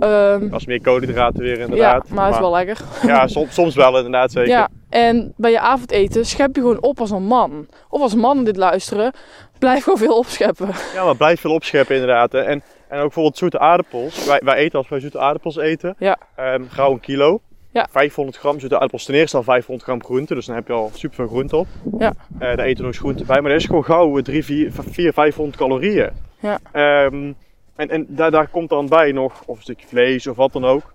Ehm, 0.00 0.48
Dat 0.48 0.60
is 0.60 0.66
meer 0.66 0.80
koolhydraten 0.80 1.40
weer 1.42 1.56
ja, 1.58 1.64
inderdaad. 1.64 2.08
maar 2.08 2.24
het 2.26 2.34
is 2.34 2.40
wel 2.40 2.50
lekker. 2.50 2.78
Ja, 3.06 3.26
soms, 3.26 3.54
soms 3.54 3.74
wel 3.74 3.96
inderdaad 3.96 4.32
zeker. 4.32 4.50
Ja, 4.50 4.68
en 4.88 5.32
bij 5.36 5.50
je 5.50 5.60
avondeten 5.60 6.26
schep 6.26 6.54
je 6.54 6.60
gewoon 6.60 6.82
op 6.82 7.00
als 7.00 7.10
een 7.10 7.24
man. 7.24 7.66
Of 7.88 8.00
als 8.00 8.14
mannen 8.14 8.44
dit 8.44 8.56
luisteren, 8.56 9.12
blijf 9.58 9.82
gewoon 9.82 9.98
veel 9.98 10.16
opscheppen. 10.18 10.68
Ja, 10.94 11.04
maar 11.04 11.16
blijf 11.16 11.40
veel 11.40 11.52
opscheppen 11.54 11.94
inderdaad. 11.94 12.34
En, 12.34 12.62
en 12.88 12.96
ook 12.96 13.02
bijvoorbeeld 13.04 13.36
zoete 13.38 13.58
aardappels. 13.58 14.24
Wij, 14.26 14.40
wij 14.44 14.54
eten 14.54 14.78
als 14.78 14.88
wij 14.88 15.00
zoete 15.00 15.18
aardappels 15.18 15.56
eten. 15.56 15.94
Ja. 15.98 16.16
ehm, 16.36 16.62
gauw 16.68 16.92
een 16.92 17.00
kilo. 17.00 17.40
Ja. 17.70 17.86
500 17.90 18.36
gram 18.36 18.60
zoete 18.60 18.74
aardappels. 18.74 19.04
Ten 19.04 19.14
eerste 19.14 19.36
al 19.36 19.42
500 19.42 19.88
gram 19.88 20.04
groente. 20.04 20.34
Dus 20.34 20.46
dan 20.46 20.54
heb 20.54 20.66
je 20.66 20.72
al 20.72 20.90
super 20.94 21.16
veel 21.16 21.26
groente 21.26 21.56
op. 21.56 21.66
Ja. 21.98 22.12
Eh 22.38 22.38
daar 22.38 22.58
eten 22.58 22.76
we 22.76 22.82
nog 22.82 22.86
eens 22.86 22.98
groente 22.98 23.24
bij. 23.24 23.40
Maar 23.40 23.50
dat 23.50 23.60
is 23.60 23.66
gewoon 23.66 23.84
gauw 23.84 24.20
3, 24.20 24.44
4, 24.44 24.72
4 24.72 25.12
500 25.12 25.56
calorieën. 25.56 26.10
Ja. 26.40 26.58
Ehm, 26.72 27.32
en 27.76 27.88
en 27.88 28.06
daar, 28.08 28.30
daar 28.30 28.48
komt 28.48 28.68
dan 28.68 28.88
bij 28.88 29.12
nog 29.12 29.42
of 29.46 29.56
een 29.56 29.62
stukje 29.62 29.86
vlees 29.86 30.26
of 30.26 30.36
wat 30.36 30.52
dan 30.52 30.64
ook. 30.64 30.94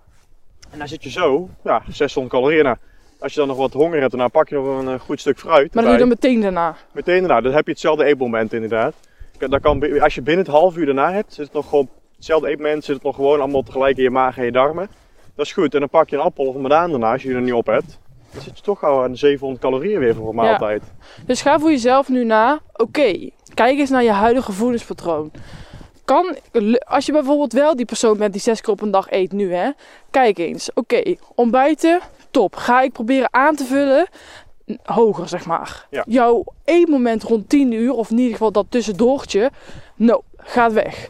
En 0.71 0.79
dan 0.79 0.87
zit 0.87 1.03
je 1.03 1.09
zo, 1.09 1.49
ja, 1.63 1.83
600 1.89 2.35
calorieën. 2.35 2.63
Nou, 2.63 2.77
als 3.19 3.33
je 3.33 3.39
dan 3.39 3.47
nog 3.47 3.57
wat 3.57 3.73
honger 3.73 3.99
hebt, 3.99 4.17
dan 4.17 4.31
pak 4.31 4.49
je 4.49 4.55
nog 4.55 4.79
een 4.79 4.87
eh, 4.87 4.99
goed 4.99 5.19
stuk 5.19 5.39
fruit. 5.39 5.73
Maar 5.73 5.83
dat 5.83 5.83
doe 5.83 5.91
je 5.91 5.97
dan 5.97 6.07
meteen 6.07 6.41
daarna. 6.41 6.75
Meteen 6.91 7.19
daarna, 7.19 7.41
dan 7.41 7.53
heb 7.53 7.65
je 7.65 7.71
hetzelfde 7.71 8.03
eetmoment 8.03 8.53
inderdaad. 8.53 8.93
Dan 9.37 9.59
kan, 9.59 10.01
als 10.01 10.15
je 10.15 10.21
binnen 10.21 10.45
het 10.45 10.53
half 10.53 10.77
uur 10.77 10.85
daarna 10.85 11.11
hebt, 11.11 11.33
zit 11.33 11.45
het 11.45 11.53
nog 11.53 11.69
gewoon 11.69 11.89
hetzelfde 12.15 12.49
eetmoment, 12.49 12.83
zit 12.83 12.95
het 12.95 13.03
nog 13.03 13.15
gewoon 13.15 13.39
allemaal 13.39 13.63
tegelijk 13.63 13.97
in 13.97 14.03
je 14.03 14.09
maag 14.09 14.37
en 14.37 14.45
je 14.45 14.51
darmen. 14.51 14.89
Dat 15.35 15.45
is 15.45 15.53
goed. 15.53 15.73
En 15.73 15.79
dan 15.79 15.89
pak 15.89 16.09
je 16.09 16.15
een 16.15 16.21
appel 16.21 16.45
of 16.45 16.55
een 16.55 16.61
banaan 16.61 16.89
daarna, 16.89 17.11
als 17.11 17.23
je 17.23 17.33
er 17.33 17.41
niet 17.41 17.53
op 17.53 17.65
hebt. 17.65 17.99
Dan 18.31 18.41
zit 18.41 18.57
je 18.57 18.63
toch 18.63 18.83
al 18.83 19.03
aan 19.03 19.17
700 19.17 19.61
calorieën 19.61 19.99
weer 19.99 20.15
voor 20.15 20.29
een 20.29 20.35
maaltijd. 20.35 20.83
Dus 21.25 21.41
ga 21.41 21.59
voor 21.59 21.69
jezelf 21.69 22.09
nu 22.09 22.25
na. 22.25 22.59
Oké, 22.73 23.29
kijk 23.53 23.79
eens 23.79 23.89
naar 23.89 24.03
je 24.03 24.11
huidige 24.11 24.51
voedingspatroon. 24.51 25.31
Kan, 26.05 26.35
als 26.79 27.05
je 27.05 27.11
bijvoorbeeld 27.11 27.53
wel 27.53 27.75
die 27.75 27.85
persoon 27.85 28.17
bent 28.17 28.33
die 28.33 28.41
zes 28.41 28.61
keer 28.61 28.73
op 28.73 28.81
een 28.81 28.91
dag 28.91 29.11
eet 29.11 29.31
nu, 29.31 29.53
hè. 29.53 29.69
Kijk 30.11 30.37
eens. 30.37 30.69
Oké, 30.73 31.15
ontbijten, 31.35 31.99
top. 32.31 32.55
Ga 32.55 32.81
ik 32.81 32.91
proberen 32.91 33.33
aan 33.33 33.55
te 33.55 33.65
vullen, 33.65 34.07
hoger 34.83 35.27
zeg 35.27 35.45
maar. 35.45 35.87
Ja. 35.89 36.03
Jouw 36.07 36.43
eetmoment 36.63 37.23
rond 37.23 37.49
10 37.49 37.71
uur, 37.71 37.91
of 37.93 38.09
in 38.09 38.17
ieder 38.17 38.31
geval 38.31 38.51
dat 38.51 38.65
tussendoortje, 38.69 39.51
no, 39.95 40.21
gaat 40.37 40.73
weg. 40.73 41.09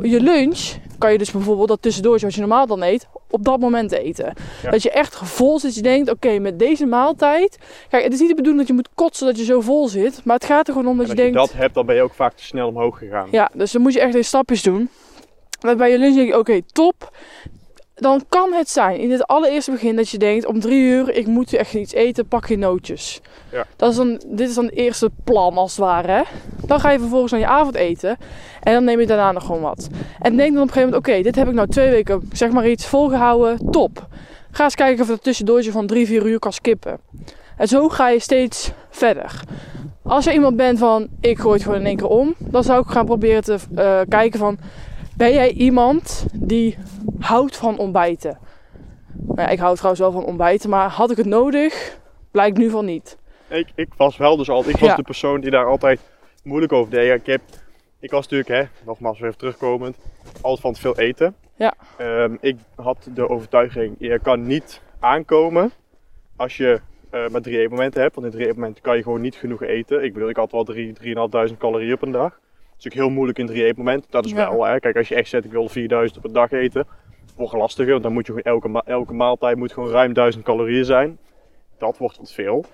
Je 0.00 0.20
lunch 0.20 0.74
kan 0.98 1.12
je 1.12 1.18
dus 1.18 1.30
bijvoorbeeld 1.30 1.68
dat 1.68 1.82
tussendoortje 1.82 2.26
wat 2.26 2.34
je 2.34 2.40
normaal 2.40 2.66
dan 2.66 2.82
eet, 2.82 3.06
op 3.30 3.44
dat 3.44 3.60
moment 3.60 3.92
eten. 3.92 4.34
Ja. 4.62 4.70
Dat 4.70 4.82
je 4.82 4.90
echt 4.90 5.16
vol 5.16 5.58
zit, 5.58 5.74
je 5.74 5.82
denkt, 5.82 6.10
oké, 6.10 6.38
met 6.38 6.58
deze 6.58 6.86
maaltijd 6.86 7.58
Kijk, 7.88 8.04
het 8.04 8.12
is 8.12 8.18
niet 8.20 8.28
de 8.28 8.34
bedoeling 8.34 8.58
dat 8.58 8.68
je 8.68 8.74
moet 8.74 8.88
kotsen 8.94 9.26
dat 9.26 9.38
je 9.38 9.44
zo 9.44 9.60
vol 9.60 9.88
zit. 9.88 10.20
Maar 10.24 10.36
het 10.36 10.44
gaat 10.44 10.66
er 10.68 10.74
gewoon 10.74 10.88
om 10.88 10.96
dat 10.96 11.06
je 11.06 11.12
als 11.12 11.20
je 11.20 11.30
denkt... 11.32 11.48
dat 11.48 11.60
hebt, 11.60 11.74
dan 11.74 11.86
ben 11.86 11.94
je 11.94 12.02
ook 12.02 12.14
vaak 12.14 12.32
te 12.32 12.44
snel 12.44 12.68
omhoog 12.68 12.98
gegaan. 12.98 13.28
Ja, 13.30 13.50
dus 13.54 13.72
dan 13.72 13.82
moet 13.82 13.92
je 13.92 14.00
echt 14.00 14.14
in 14.14 14.24
stapjes 14.24 14.62
doen. 14.62 14.88
Maar 15.60 15.76
bij 15.76 15.90
je 15.90 15.98
lunch 15.98 16.14
denk 16.14 16.28
je, 16.28 16.38
oké, 16.38 16.60
top. 16.72 17.16
Dan 18.02 18.24
kan 18.28 18.52
het 18.52 18.70
zijn 18.70 18.98
in 18.98 19.10
het 19.10 19.26
allereerste 19.26 19.70
begin 19.70 19.96
dat 19.96 20.08
je 20.08 20.18
denkt... 20.18 20.46
om 20.46 20.60
drie 20.60 20.80
uur, 20.80 21.14
ik 21.14 21.26
moet 21.26 21.52
echt 21.52 21.74
iets 21.74 21.92
eten, 21.92 22.26
pak 22.28 22.46
je 22.46 22.58
nootjes. 22.58 23.20
Ja. 23.52 23.66
Dat 23.76 23.90
is 23.90 23.96
dan, 23.96 24.20
dit 24.26 24.48
is 24.48 24.54
dan 24.54 24.64
het 24.64 24.74
eerste 24.74 25.10
plan 25.24 25.56
als 25.56 25.70
het 25.70 25.80
ware. 25.80 26.12
Hè? 26.12 26.22
Dan 26.66 26.80
ga 26.80 26.90
je 26.90 26.98
vervolgens 26.98 27.32
naar 27.32 27.40
je 27.40 27.46
avondeten. 27.46 28.16
En 28.62 28.72
dan 28.72 28.84
neem 28.84 29.00
je 29.00 29.06
daarna 29.06 29.32
nog 29.32 29.46
gewoon 29.46 29.60
wat. 29.60 29.88
En 30.18 30.36
denk 30.36 30.52
dan 30.52 30.62
op 30.62 30.68
een 30.68 30.72
gegeven 30.72 30.90
moment... 30.90 31.08
oké, 31.08 31.22
dit 31.22 31.36
heb 31.36 31.48
ik 31.48 31.54
nou 31.54 31.68
twee 31.68 31.90
weken, 31.90 32.28
zeg 32.32 32.50
maar 32.50 32.68
iets, 32.68 32.86
volgehouden. 32.86 33.70
Top. 33.70 34.06
Ga 34.50 34.64
eens 34.64 34.74
kijken 34.74 35.02
of 35.02 35.08
dat 35.08 35.22
tussendoortje 35.22 35.72
van 35.72 35.86
drie, 35.86 36.06
vier 36.06 36.26
uur 36.26 36.38
kan 36.38 36.52
skippen. 36.52 36.98
En 37.56 37.68
zo 37.68 37.88
ga 37.88 38.08
je 38.08 38.18
steeds 38.18 38.72
verder. 38.90 39.40
Als 40.02 40.24
je 40.24 40.32
iemand 40.32 40.56
bent 40.56 40.78
van 40.78 41.08
ik 41.20 41.38
gooi 41.38 41.54
het 41.54 41.62
gewoon 41.62 41.78
in 41.78 41.86
één 41.86 41.96
keer 41.96 42.06
om, 42.06 42.34
dan 42.38 42.64
zou 42.64 42.80
ik 42.80 42.88
gaan 42.88 43.04
proberen 43.04 43.42
te 43.42 43.58
eh, 43.74 44.00
kijken 44.08 44.38
van 44.38 44.58
ben 45.16 45.32
jij 45.32 45.50
iemand 45.52 46.26
die 46.34 46.76
houdt 47.18 47.56
van 47.56 47.78
ontbijten? 47.78 48.38
Nou 49.26 49.40
ja, 49.40 49.48
ik 49.48 49.58
hou 49.58 49.74
trouwens 49.74 50.00
wel 50.02 50.12
van 50.12 50.24
ontbijten, 50.24 50.70
maar 50.70 50.88
had 50.88 51.10
ik 51.10 51.16
het 51.16 51.26
nodig? 51.26 51.98
Blijkt 52.30 52.56
nu 52.56 52.70
van 52.70 52.84
niet. 52.84 53.18
Ik, 53.48 53.68
ik 53.74 53.88
was 53.96 54.16
wel 54.16 54.36
dus 54.36 54.48
altijd, 54.50 54.74
ik 54.74 54.80
was 54.80 54.90
Ja. 54.90 54.96
de 54.96 55.02
persoon 55.02 55.40
die 55.40 55.50
daar 55.50 55.66
altijd 55.66 56.00
moeilijk 56.44 56.72
over 56.72 56.90
deed. 56.90 57.14
Ik, 57.20 57.26
heb, 57.26 57.40
ik 58.00 58.10
was 58.10 58.28
natuurlijk, 58.28 58.48
hè, 58.60 58.84
nogmaals 58.86 59.18
weer 59.18 59.26
even 59.26 59.38
terugkomend, 59.38 59.96
altijd 60.40 60.60
van 60.60 60.72
te 60.72 60.80
veel 60.80 60.98
eten. 60.98 61.34
Ja. 61.56 61.74
Ehm, 61.96 62.36
ik 62.40 62.56
had 62.74 63.08
de 63.14 63.28
overtuiging, 63.28 63.94
je 63.98 64.18
kan 64.22 64.46
niet 64.46 64.80
aankomen 65.00 65.72
als 66.36 66.56
je 66.56 66.80
eh 67.10 67.28
maar 67.28 67.40
drie 67.40 67.58
eetmomenten 67.58 68.00
hebt. 68.02 68.14
Want 68.14 68.26
in 68.26 68.32
drie 68.32 68.46
eetmomenten 68.46 68.82
kan 68.82 68.96
je 68.96 69.02
gewoon 69.02 69.20
niet 69.20 69.34
genoeg 69.34 69.62
eten. 69.62 70.04
Ik 70.04 70.12
bedoel, 70.12 70.28
ik 70.28 70.36
had 70.36 70.52
wel 70.52 70.64
drie, 70.64 70.92
3.500 71.52 71.58
calorieën 71.58 71.92
op 71.94 72.02
een 72.02 72.10
dag. 72.12 72.40
Ook 72.86 72.92
heel 72.92 73.10
moeilijk 73.10 73.38
in 73.38 73.46
drie 73.46 73.64
eetmomenten. 73.64 74.10
Dat 74.10 74.24
is 74.24 74.30
Ja. 74.30 74.50
wel, 74.50 74.64
hè. 74.64 74.80
Kijk, 74.80 74.96
als 74.96 75.08
je 75.08 75.14
echt 75.14 75.28
zegt, 75.28 75.44
ik 75.44 75.50
wil 75.50 75.68
4000 75.68 76.18
op 76.18 76.24
een 76.24 76.32
dag 76.32 76.50
eten. 76.52 76.86
Wordt 77.36 77.52
lastiger, 77.52 77.90
want 77.90 78.02
dan 78.02 78.12
moet 78.12 78.26
je 78.26 78.32
gewoon 78.32 78.52
elke, 78.54 78.68
ma- 78.68 78.82
elke 78.84 79.12
maaltijd 79.14 79.56
moet 79.56 79.72
gewoon 79.72 79.90
ruim 79.90 80.12
1000 80.12 80.44
calorieën 80.44 80.84
zijn. 80.84 81.18
Dat 81.78 81.98
wordt 81.98 82.16
wat 82.16 82.32
veel. 82.32 82.64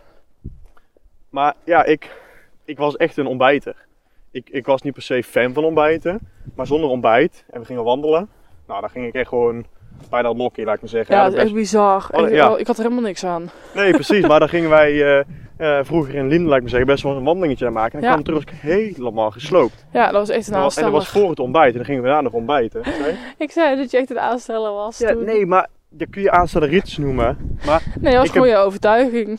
Maar 1.30 1.54
ja, 1.64 1.84
ik, 1.84 2.20
ik 2.64 2.78
was 2.78 2.96
echt 2.96 3.16
een 3.16 3.26
ontbijter. 3.26 3.86
Ik, 4.30 4.50
ik 4.50 4.66
was 4.66 4.82
niet 4.82 4.92
per 4.92 5.02
se 5.02 5.22
fan 5.22 5.52
van 5.52 5.64
ontbijten. 5.64 6.18
Maar 6.54 6.66
zonder 6.66 6.90
ontbijt, 6.90 7.44
en 7.50 7.60
we 7.60 7.66
gingen 7.66 7.84
wandelen. 7.84 8.28
Nou, 8.66 8.80
dan 8.80 8.90
ging 8.90 9.06
ik 9.06 9.14
echt 9.14 9.28
gewoon 9.28 9.66
bijna 10.10 10.32
nokkie, 10.32 10.64
laat 10.64 10.74
ik 10.74 10.80
maar 10.80 10.90
zeggen. 10.90 11.14
Ja, 11.14 11.24
dat 11.24 11.32
is 11.32 11.38
echt 11.42 11.52
bizar. 11.54 12.06
Oh, 12.10 12.28
Ik- 12.28 12.34
ja. 12.34 12.56
Ik 12.56 12.66
had 12.66 12.76
er 12.76 12.82
helemaal 12.82 13.04
niks 13.04 13.24
aan. 13.24 13.50
Nee, 13.74 13.90
precies. 13.92 14.26
maar 14.26 14.38
dan 14.38 14.48
gingen 14.48 14.70
wij 14.70 14.92
eh, 15.02 15.78
eh, 15.78 15.84
vroeger 15.84 16.14
in 16.14 16.28
Linden, 16.28 16.46
laat 16.46 16.54
ik 16.56 16.60
maar 16.62 16.70
zeggen, 16.70 16.88
best 16.88 17.02
wel 17.02 17.16
een 17.16 17.24
wandelingetje 17.24 17.66
aan 17.66 17.72
maken. 17.72 17.92
En 17.94 18.00
dan 18.00 18.10
Ja. 18.10 18.22
kwam 18.22 18.34
terug 18.40 18.60
helemaal 18.60 19.30
gesloopt. 19.30 19.86
Ja, 19.92 20.04
dat 20.04 20.12
was 20.12 20.28
echt 20.28 20.38
een 20.40 20.46
en 20.46 20.52
dat 20.52 20.62
aansteller. 20.62 20.90
was 20.90 21.08
voor 21.08 21.30
het 21.30 21.38
ontbijt. 21.40 21.70
En 21.70 21.76
dan 21.76 21.84
gingen 21.84 22.00
we 22.02 22.06
daarna 22.06 22.22
nog 22.22 22.32
ontbijten. 22.32 22.82
Nee, 23.02 23.16
Ik 23.38 23.50
zei 23.50 23.76
dat 23.76 23.90
je 23.90 23.96
echt 23.98 24.10
een 24.10 24.20
aansteller 24.20 24.72
was 24.72 24.98
ja, 24.98 25.12
toen. 25.12 25.24
nee 25.24 25.46
maar 25.46 25.68
je 25.96 26.06
kun 26.06 26.22
je 26.22 26.30
aanstellen 26.30 26.68
rits 26.68 26.96
noemen. 26.98 27.58
Maar 27.66 27.82
Nee, 28.00 28.12
dat 28.12 28.22
was 28.22 28.30
gewoon 28.30 28.48
je 28.48 28.56
overtuiging. 28.56 29.38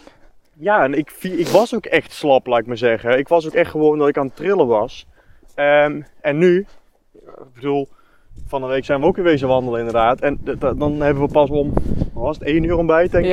ja, 0.59 0.83
en 0.83 0.93
ik, 0.93 1.11
ik 1.21 1.47
was 1.47 1.75
ook 1.75 1.85
echt 1.85 2.11
slap, 2.11 2.47
laat 2.47 2.59
ik 2.59 2.65
maar 2.65 2.77
zeggen. 2.77 3.17
Ik 3.17 3.27
was 3.27 3.45
ook 3.45 3.53
echt 3.53 3.71
gewoon 3.71 3.97
dat 3.97 4.07
ik 4.07 4.17
aan 4.17 4.25
het 4.25 4.35
trillen 4.35 4.67
was. 4.67 5.07
Ehm, 5.55 6.01
en 6.21 6.37
nu, 6.37 6.65
ik 7.13 7.53
bedoel, 7.53 7.87
van 8.49 8.61
de 8.61 8.67
week 8.67 8.85
zijn 8.85 8.99
we 8.99 9.05
ook 9.05 9.15
weer 9.15 9.25
wezen 9.25 9.47
wandelen 9.47 9.79
inderdaad. 9.79 10.19
En 10.19 10.39
dan 10.77 11.01
hebben 11.01 11.23
we 11.23 11.31
pas 11.31 11.49
om, 11.49 11.73
was 12.13 12.37
het, 12.37 12.47
1 12.47 12.63
uur 12.63 12.77
ontbijt 12.77 13.11
denk 13.11 13.25
ik. 13.25 13.31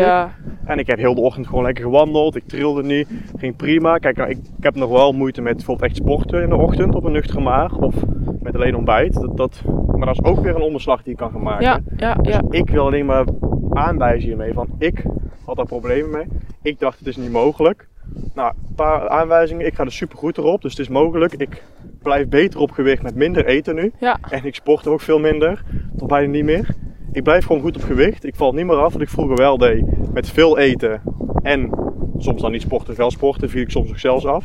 En 0.64 0.78
ik 0.78 0.86
heb 0.86 0.98
heel 0.98 1.14
de 1.14 1.20
ochtend 1.20 1.46
gewoon 1.46 1.64
lekker 1.64 1.84
gewandeld. 1.84 2.36
Ik 2.36 2.46
trilde 2.46 2.82
niet. 2.82 3.08
Ging 3.36 3.56
prima. 3.56 3.98
Kijk, 3.98 4.16
nou, 4.16 4.30
ik, 4.30 4.36
ik 4.36 4.64
heb 4.64 4.74
nog 4.74 4.90
wel 4.90 5.12
moeite 5.12 5.42
met 5.42 5.56
bijvoorbeeld 5.56 5.88
echt 5.90 5.96
sporten 5.96 6.42
in 6.42 6.48
de 6.48 6.56
ochtend 6.56 6.94
op 6.94 7.04
een 7.04 7.12
nuchtere 7.12 7.40
maag. 7.40 7.76
Of 7.76 7.94
met 8.40 8.54
alleen 8.54 8.76
ontbijt. 8.76 9.14
Dat, 9.14 9.36
dat, 9.36 9.62
maar 9.96 10.06
dat 10.06 10.20
is 10.22 10.30
ook 10.30 10.40
weer 10.40 10.54
een 10.54 10.62
onderslag 10.62 11.02
die 11.02 11.12
je 11.12 11.18
kan 11.18 11.30
gaan 11.30 11.42
maken. 11.42 11.64
ja, 11.64 11.80
ja, 11.96 12.14
Dus 12.14 12.34
ja. 12.34 12.42
ik 12.50 12.70
wil 12.70 12.86
alleen 12.86 13.06
maar 13.06 13.24
aanwijzen 13.70 14.28
hiermee 14.28 14.52
van 14.52 14.68
ik 14.78 15.04
had 15.44 15.56
daar 15.56 15.66
problemen 15.66 16.10
mee. 16.10 16.26
Ik 16.62 16.78
dacht 16.78 16.98
het 16.98 17.08
is 17.08 17.16
niet 17.16 17.32
mogelijk. 17.32 17.88
Nou, 18.34 18.52
een 18.68 18.74
paar 18.74 19.08
aanwijzingen. 19.08 19.66
Ik 19.66 19.74
ga 19.74 19.84
er 19.84 19.92
super 19.92 20.18
goed 20.18 20.38
erop. 20.38 20.62
Dus 20.62 20.70
het 20.70 20.80
is 20.80 20.88
mogelijk. 20.88 21.32
Ik 21.32 21.62
blijf 22.06 22.28
beter 22.28 22.60
op 22.60 22.70
gewicht 22.70 23.02
met 23.02 23.14
minder 23.14 23.46
eten 23.46 23.74
nu. 23.74 23.92
Ja. 23.98 24.18
En 24.30 24.44
ik 24.44 24.54
sport 24.54 24.86
ook 24.86 25.00
veel 25.00 25.18
minder. 25.18 25.62
Tot 25.96 26.08
bijna 26.08 26.30
niet 26.30 26.44
meer. 26.44 26.74
Ik 27.12 27.22
blijf 27.22 27.46
gewoon 27.46 27.62
goed 27.62 27.76
op 27.76 27.82
gewicht. 27.82 28.24
Ik 28.24 28.34
val 28.34 28.52
niet 28.52 28.66
meer 28.66 28.76
af 28.76 28.92
wat 28.92 29.02
ik 29.02 29.08
vroeger 29.08 29.36
wel 29.36 29.58
deed. 29.58 30.12
Met 30.12 30.30
veel 30.30 30.58
eten. 30.58 31.02
En 31.42 31.70
soms 32.18 32.42
dan 32.42 32.50
niet 32.52 32.62
sporten, 32.62 32.96
wel 32.96 33.10
sporten. 33.10 33.50
Viel 33.50 33.62
ik 33.62 33.70
soms 33.70 33.90
ook 33.90 33.98
zelfs 33.98 34.26
af. 34.26 34.44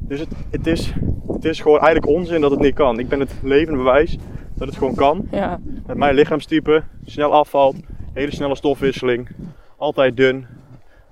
Dus 0.00 0.20
het, 0.20 0.28
het, 0.50 0.66
is, 0.66 0.92
het 1.32 1.44
is 1.44 1.60
gewoon 1.60 1.80
eigenlijk 1.80 2.16
onzin 2.16 2.40
dat 2.40 2.50
het 2.50 2.60
niet 2.60 2.74
kan. 2.74 2.98
Ik 2.98 3.08
ben 3.08 3.20
het 3.20 3.34
levende 3.42 3.78
bewijs 3.78 4.18
dat 4.54 4.68
het 4.68 4.76
gewoon 4.76 4.94
kan. 4.94 5.28
Ja. 5.30 5.60
Met 5.86 5.96
mijn 5.96 6.14
lichaamstype, 6.14 6.82
snel 7.04 7.32
afvalt, 7.32 7.76
hele 8.12 8.32
snelle 8.32 8.56
stofwisseling, 8.56 9.28
altijd 9.76 10.16
dun. 10.16 10.46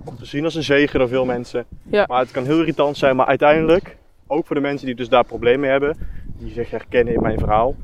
Om 0.04 0.16
te 0.16 0.26
zien 0.26 0.44
als 0.44 0.54
een 0.54 0.62
zegen 0.62 0.98
door 0.98 1.08
veel 1.08 1.24
mensen. 1.24 1.64
Ja. 1.90 2.04
Maar 2.08 2.20
het 2.20 2.30
kan 2.30 2.44
heel 2.44 2.58
irritant 2.58 2.96
zijn, 2.96 3.16
maar 3.16 3.26
uiteindelijk, 3.26 3.96
ook 4.26 4.46
voor 4.46 4.56
de 4.56 4.62
mensen 4.62 4.86
die 4.86 4.94
dus 4.94 5.08
daar 5.08 5.24
problemen 5.24 5.60
mee 5.60 5.70
hebben, 5.70 5.96
die 6.38 6.52
zich 6.52 6.70
herkennen 6.70 7.14
in 7.14 7.22
mijn 7.22 7.38
verhaal. 7.38 7.74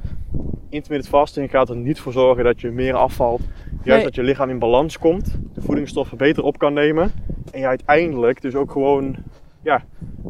Intermittent 0.68 1.14
fasting 1.14 1.50
gaat 1.50 1.68
er 1.68 1.76
niet 1.76 2.00
voor 2.00 2.12
zorgen 2.12 2.44
dat 2.44 2.60
je 2.60 2.70
meer 2.70 2.94
afvalt. 2.94 3.40
Juist 3.70 3.84
Nee. 3.84 4.02
dat 4.02 4.14
je 4.14 4.22
lichaam 4.22 4.50
in 4.50 4.58
balans 4.58 4.98
komt, 4.98 5.38
de 5.54 5.60
voedingsstoffen 5.60 6.18
beter 6.18 6.42
op 6.42 6.58
kan 6.58 6.72
nemen. 6.72 7.12
En 7.52 7.60
je 7.60 7.66
uiteindelijk 7.66 8.40
dus 8.42 8.54
ook 8.54 8.70
gewoon 8.70 9.16
ja, 9.62 9.84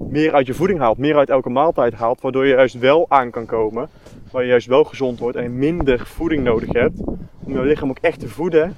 meer 0.09 0.35
uit 0.35 0.47
je 0.47 0.55
voeding 0.55 0.79
haalt, 0.79 0.99
meer 0.99 1.17
uit 1.17 1.31
elke 1.31 1.49
maaltijd 1.51 1.95
haalt. 1.95 2.21
Waardoor 2.21 2.47
je 2.47 2.55
juist 2.55 2.79
wel 2.79 3.07
aan 3.09 3.31
kan 3.31 3.47
komen, 3.47 3.89
waar 4.31 4.43
je 4.43 4.49
juist 4.49 4.67
wel 4.67 4.85
gezond 4.85 5.19
wordt 5.19 5.37
en 5.37 5.59
minder 5.59 6.07
voeding 6.07 6.45
nodig 6.45 6.73
hebt. 6.73 7.01
Om 7.45 7.53
je 7.53 7.61
lichaam 7.63 7.91
ook 7.91 7.99
echt 8.01 8.21
te 8.21 8.29
voeden, 8.29 8.75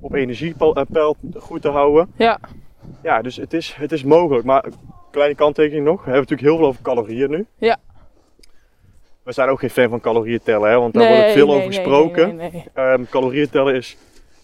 op 0.00 0.14
energiepeil 0.14 1.16
goed 1.36 1.62
te 1.62 1.68
houden. 1.68 2.08
Ja. 2.16 2.38
Ja, 3.02 3.22
dus 3.22 3.36
het 3.36 3.52
is, 3.52 3.74
het 3.78 3.92
is 3.92 4.04
mogelijk. 4.04 4.44
Maar 4.44 4.64
kleine 5.16 5.34
kanttekening 5.34 5.84
nog. 5.84 5.96
We 6.04 6.10
hebben 6.10 6.20
natuurlijk 6.20 6.48
heel 6.48 6.56
veel 6.56 6.66
over 6.66 6.82
calorieën 6.82 7.30
nu. 7.30 7.46
Ja. 7.58 7.76
We 9.22 9.32
zijn 9.32 9.48
ook 9.48 9.58
geen 9.58 9.70
fan 9.70 9.88
van 9.88 10.00
calorieën 10.00 10.40
tellen, 10.42 10.70
hè, 10.70 10.78
want 10.78 10.94
daar 10.94 11.08
wordt 11.08 11.32
veel 11.32 11.54
over 11.54 11.66
gesproken. 11.66 12.36
Nee, 12.36 12.50
nee, 12.50 12.64
nee. 12.74 12.84
Ehm, 12.86 13.04
calorieën 13.10 13.50
tellen 13.50 13.74
is 13.74 13.96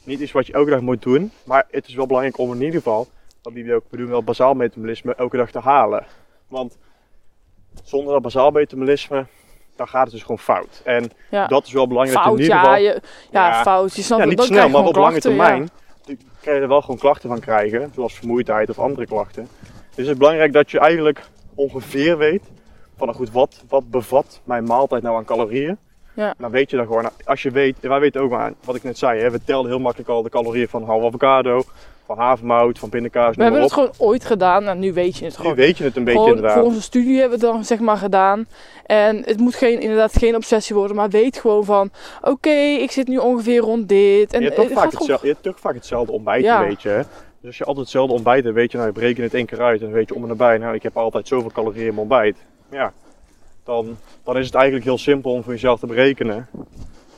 niet 0.04 0.20
iets 0.20 0.32
wat 0.32 0.46
je 0.46 0.52
elke 0.52 0.70
dag 0.70 0.80
moet 0.80 1.02
doen. 1.02 1.32
Maar 1.44 1.66
het 1.70 1.86
is 1.88 1.94
wel 1.94 2.06
belangrijk 2.06 2.38
om 2.38 2.52
in 2.52 2.60
ieder 2.60 2.74
geval, 2.76 3.06
wat 3.42 3.54
die 3.54 3.74
ook 3.74 3.84
bedoelen, 3.90 4.14
wel 4.14 4.22
bazaal 4.22 4.54
metabolisme 4.54 5.14
elke 5.14 5.36
dag 5.36 5.50
te 5.50 5.58
halen. 5.60 6.06
Want 6.48 6.78
zonder 7.82 8.12
dat 8.12 8.22
bazaal 8.22 8.50
metabolisme, 8.50 9.26
dan 9.76 9.88
gaat 9.88 10.02
het 10.02 10.12
dus 10.12 10.22
gewoon 10.22 10.38
fout. 10.38 10.80
En 10.84 11.10
Ja. 11.30 11.46
dat 11.46 11.66
is 11.66 11.72
wel 11.72 11.86
belangrijk 11.86 12.20
Fout, 12.20 12.36
in 12.36 12.42
ieder 12.42 12.56
ja, 12.56 12.62
geval... 12.62 12.76
je, 12.82 13.00
ja, 13.30 13.48
Ja. 13.48 13.62
fout. 13.62 13.94
Je 13.94 14.02
snapt 14.02 14.22
Ja, 14.22 14.28
niet 14.28 14.36
dan 14.36 14.46
snel, 14.46 14.68
maar 14.68 14.84
op 14.84 14.96
lange 14.96 15.20
termijn 15.20 15.68
kun 16.40 16.54
je 16.54 16.60
er 16.60 16.68
wel 16.68 16.80
gewoon 16.80 16.98
klachten 16.98 17.28
van 17.28 17.40
krijgen, 17.40 17.90
zoals 17.94 18.14
vermoeidheid 18.14 18.70
of 18.70 18.78
andere 18.78 19.06
klachten. 19.06 19.48
Dus 19.94 20.06
het 20.06 20.14
is 20.14 20.16
belangrijk 20.16 20.52
dat 20.52 20.70
je 20.70 20.78
eigenlijk 20.78 21.20
ongeveer 21.54 22.18
weet 22.18 22.42
van 22.96 23.06
nou 23.06 23.18
goed, 23.18 23.32
wat, 23.32 23.64
wat 23.68 23.90
bevat 23.90 24.40
mijn 24.44 24.64
maaltijd 24.64 25.02
nou 25.02 25.16
aan 25.16 25.24
calorieën. 25.24 25.78
Ja. 26.14 26.34
Dan 26.38 26.50
weet 26.50 26.70
je 26.70 26.76
dan 26.76 26.86
gewoon, 26.86 27.10
als 27.24 27.42
je 27.42 27.50
weet, 27.50 27.76
wij 27.80 28.00
weten 28.00 28.20
ook 28.20 28.30
maar, 28.30 28.52
wat 28.64 28.74
ik 28.74 28.82
net 28.82 28.98
zei, 28.98 29.20
hè, 29.20 29.30
we 29.30 29.40
telden 29.44 29.70
heel 29.70 29.80
makkelijk 29.80 30.10
al 30.10 30.22
de 30.22 30.28
calorieën 30.30 30.68
van 30.68 30.84
halve 30.84 31.06
avocado, 31.06 31.62
van 32.06 32.18
havermout, 32.18 32.78
van 32.78 32.88
pindakaas, 32.88 33.36
We 33.36 33.42
hebben 33.42 33.60
het 33.62 33.70
op. 33.70 33.76
gewoon 33.76 33.92
ooit 34.10 34.24
gedaan 34.24 34.64
en 34.68 34.78
nu 34.78 34.92
weet 34.92 35.16
je 35.16 35.24
het 35.24 35.34
Nu 35.34 35.40
gewoon. 35.40 35.56
weet 35.56 35.78
je 35.78 35.84
het 35.84 35.96
een 35.96 36.04
beetje 36.04 36.18
Gewoon 36.18 36.34
inderdaad. 36.36 36.58
voor 36.58 36.68
onze 36.68 36.82
studie 36.82 37.20
hebben 37.20 37.38
we 37.38 37.44
het 37.46 37.54
dan 37.54 37.64
zeg 37.64 37.78
maar 37.78 37.96
gedaan. 37.96 38.46
En 38.86 39.22
het 39.24 39.38
moet 39.38 39.54
geen, 39.54 39.80
inderdaad 39.80 40.16
geen 40.18 40.34
obsessie 40.36 40.74
worden, 40.76 40.96
maar 40.96 41.08
weet 41.08 41.38
gewoon 41.38 41.64
van... 41.64 41.90
Oké, 42.22 42.50
ik 42.54 42.90
zit 42.90 43.08
nu 43.08 43.16
ongeveer 43.16 43.60
rond 43.60 43.88
dit. 43.88 44.32
En 44.32 44.38
je, 44.40 44.44
hebt 44.44 44.56
toch 44.56 44.68
het 44.68 44.78
vaak 44.78 44.92
hetzelfde, 44.92 45.26
je 45.26 45.32
hebt 45.32 45.44
toch 45.44 45.60
vaak 45.60 45.74
hetzelfde 45.74 46.12
ontbijt, 46.12 46.44
Ja. 46.44 46.60
weet 46.66 46.82
je. 46.82 46.88
hè. 46.88 47.00
Dus 47.42 47.50
als 47.50 47.58
je 47.58 47.64
altijd 47.64 47.84
hetzelfde 47.84 48.14
ontbijt 48.14 48.44
hebt, 48.44 48.56
weet 48.56 48.70
je, 48.70 48.76
nou, 48.76 48.88
je 48.88 48.94
bereken 48.98 49.22
het 49.22 49.34
één 49.34 49.46
keer 49.46 49.60
uit 49.62 49.78
en 49.80 49.84
dan 49.86 49.94
weet 49.94 50.08
je 50.08 50.14
om 50.14 50.22
en 50.22 50.28
nabij, 50.28 50.58
nou, 50.58 50.74
ik 50.74 50.82
heb 50.82 50.96
altijd 50.96 51.28
zoveel 51.28 51.50
calorieën 51.50 51.86
in 51.86 51.94
mijn 51.94 51.98
ontbijt. 51.98 52.36
Ja, 52.70 52.92
dan, 53.64 53.96
dan 54.24 54.38
is 54.38 54.46
het 54.46 54.54
eigenlijk 54.54 54.84
heel 54.84 54.98
simpel 54.98 55.32
om 55.32 55.42
voor 55.42 55.52
jezelf 55.52 55.80
te 55.80 55.86
berekenen. 55.86 56.46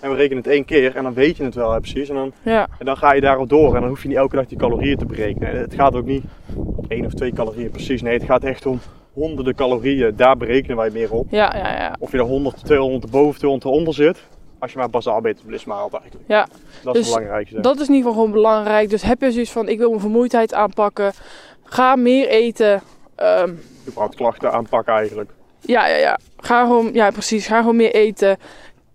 En 0.01 0.11
we 0.11 0.17
rekenen 0.17 0.43
het 0.43 0.53
één 0.53 0.65
keer 0.65 0.97
en 0.97 1.03
dan 1.03 1.15
weet 1.15 1.37
je 1.37 1.45
het 1.45 1.55
wel, 1.55 1.73
hè, 1.73 1.81
precies. 1.81 2.09
En 2.09 2.15
dan, 2.15 2.33
Ja, 2.43 2.69
en 2.79 2.87
dan 2.87 2.97
ga 2.97 3.13
je 3.13 3.21
daarop 3.21 3.49
door 3.49 3.75
en 3.75 3.81
dan 3.81 3.89
hoef 3.89 4.03
je 4.03 4.09
niet 4.09 4.17
elke 4.17 4.37
dag 4.37 4.47
die 4.47 4.59
calorieën 4.59 4.97
te 4.97 5.07
berekenen. 5.07 5.49
En 5.49 5.59
het 5.61 5.75
gaat 5.75 5.95
ook 5.95 6.05
niet 6.07 6.25
om 6.55 6.85
één 6.89 7.07
of 7.07 7.13
twee 7.13 7.33
calorieën 7.33 7.71
precies. 7.71 8.03
Nee, 8.03 8.13
het 8.15 8.25
gaat 8.25 8.45
echt 8.45 8.67
om 8.67 8.81
honderden 9.13 9.55
calorieën. 9.55 10.17
Daar 10.17 10.37
berekenen 10.37 10.77
wij 10.77 10.91
meer 10.91 11.13
op. 11.13 11.27
ja, 11.31 11.57
ja, 11.57 11.77
ja. 11.77 11.97
Of 11.99 12.13
je 12.13 12.19
er 12.19 12.25
100, 12.25 12.65
200 12.65 13.05
erboven, 13.05 13.39
200 13.39 13.71
eronder 13.71 13.95
zit. 13.95 14.23
Als 14.65 14.73
je 14.73 14.79
maar 14.79 14.91
basaal 14.91 15.21
metabolisme 15.21 15.73
haalt 15.73 15.93
eigenlijk. 15.93 16.25
Ja, 16.29 16.47
Dat 16.83 16.95
is 16.95 17.01
dus 17.01 17.11
het 17.11 17.15
belangrijkste. 17.15 17.61
Dat 17.61 17.81
is 17.81 17.89
in 17.89 17.95
ieder 17.95 18.09
geval 18.09 18.13
gewoon 18.13 18.31
belangrijk. 18.43 18.91
Dus 18.91 19.03
heb 19.03 19.21
je 19.21 19.33
zoiets 19.33 19.51
van, 19.51 19.69
ik 19.69 19.79
wil 19.79 19.89
mijn 19.89 20.01
vermoeidheid 20.01 20.55
aanpakken. 20.55 21.13
Ga 21.65 21.97
meer 21.97 22.29
eten. 22.29 22.83
Ehm, 23.15 23.53
überhaupt 23.87 24.15
klachten 24.15 24.53
aanpakken 24.53 24.95
eigenlijk. 24.95 25.31
ja, 25.61 25.87
ja, 25.87 25.97
ja. 25.97 26.19
Ga 26.37 26.65
gewoon, 26.65 26.91
ja, 26.93 27.11
precies. 27.11 27.47
Ga 27.47 27.59
gewoon 27.59 27.77
meer 27.77 27.95
eten. 27.95 28.37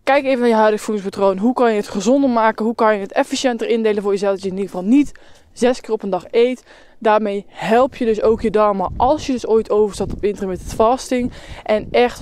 Kijk 0.04 0.26
even 0.26 0.40
naar 0.40 0.48
je 0.48 0.56
huidige 0.56 0.84
voedingspatroon. 0.84 1.38
Hoe 1.38 1.54
kan 1.54 1.72
je 1.72 1.78
het 1.78 1.88
gezonder 1.88 2.30
maken? 2.30 2.66
Hoe 2.66 2.76
kan 2.76 2.96
je 2.96 3.02
het 3.02 3.12
efficiënter 3.12 3.68
indelen 3.68 4.04
voor 4.04 4.12
jezelf? 4.12 4.34
Dat 4.34 4.42
je 4.44 4.50
in 4.50 4.56
ieder 4.58 4.70
geval 4.70 4.86
niet 4.88 5.12
zes 5.54 5.82
keer 5.82 5.94
op 5.94 6.04
een 6.04 6.10
dag 6.10 6.26
eet. 6.32 6.64
Daarmee 7.00 7.46
help 7.48 7.96
je 7.96 8.06
dus 8.06 8.22
ook 8.22 8.42
je 8.42 8.52
darmen 8.52 8.94
als 8.98 9.26
je 9.26 9.32
dus 9.32 9.48
ooit 9.48 9.70
overstapt 9.70 10.14
op 10.14 10.24
intermittent 10.24 10.74
fasting. 10.74 11.32
En 11.64 11.88
echt, 11.92 12.22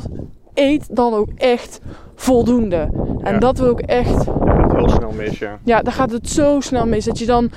eet 0.54 0.96
dan 0.96 1.14
ook 1.14 1.30
echt 1.36 1.80
voldoende. 2.22 2.90
En 3.22 3.34
Ja. 3.34 3.40
dat 3.40 3.58
wil 3.60 3.72
ik 3.72 3.80
echt 3.80 4.16
het 4.26 4.72
heel 4.76 4.90
snel 4.90 5.12
mis, 5.18 5.40
ja. 5.40 5.58
ja, 5.64 5.82
dan 5.82 5.94
gaat 5.94 6.12
het 6.12 6.30
zo 6.30 6.60
snel 6.60 6.86
mis. 6.88 7.06
Dat 7.06 7.20
je 7.20 7.26
dan 7.26 7.50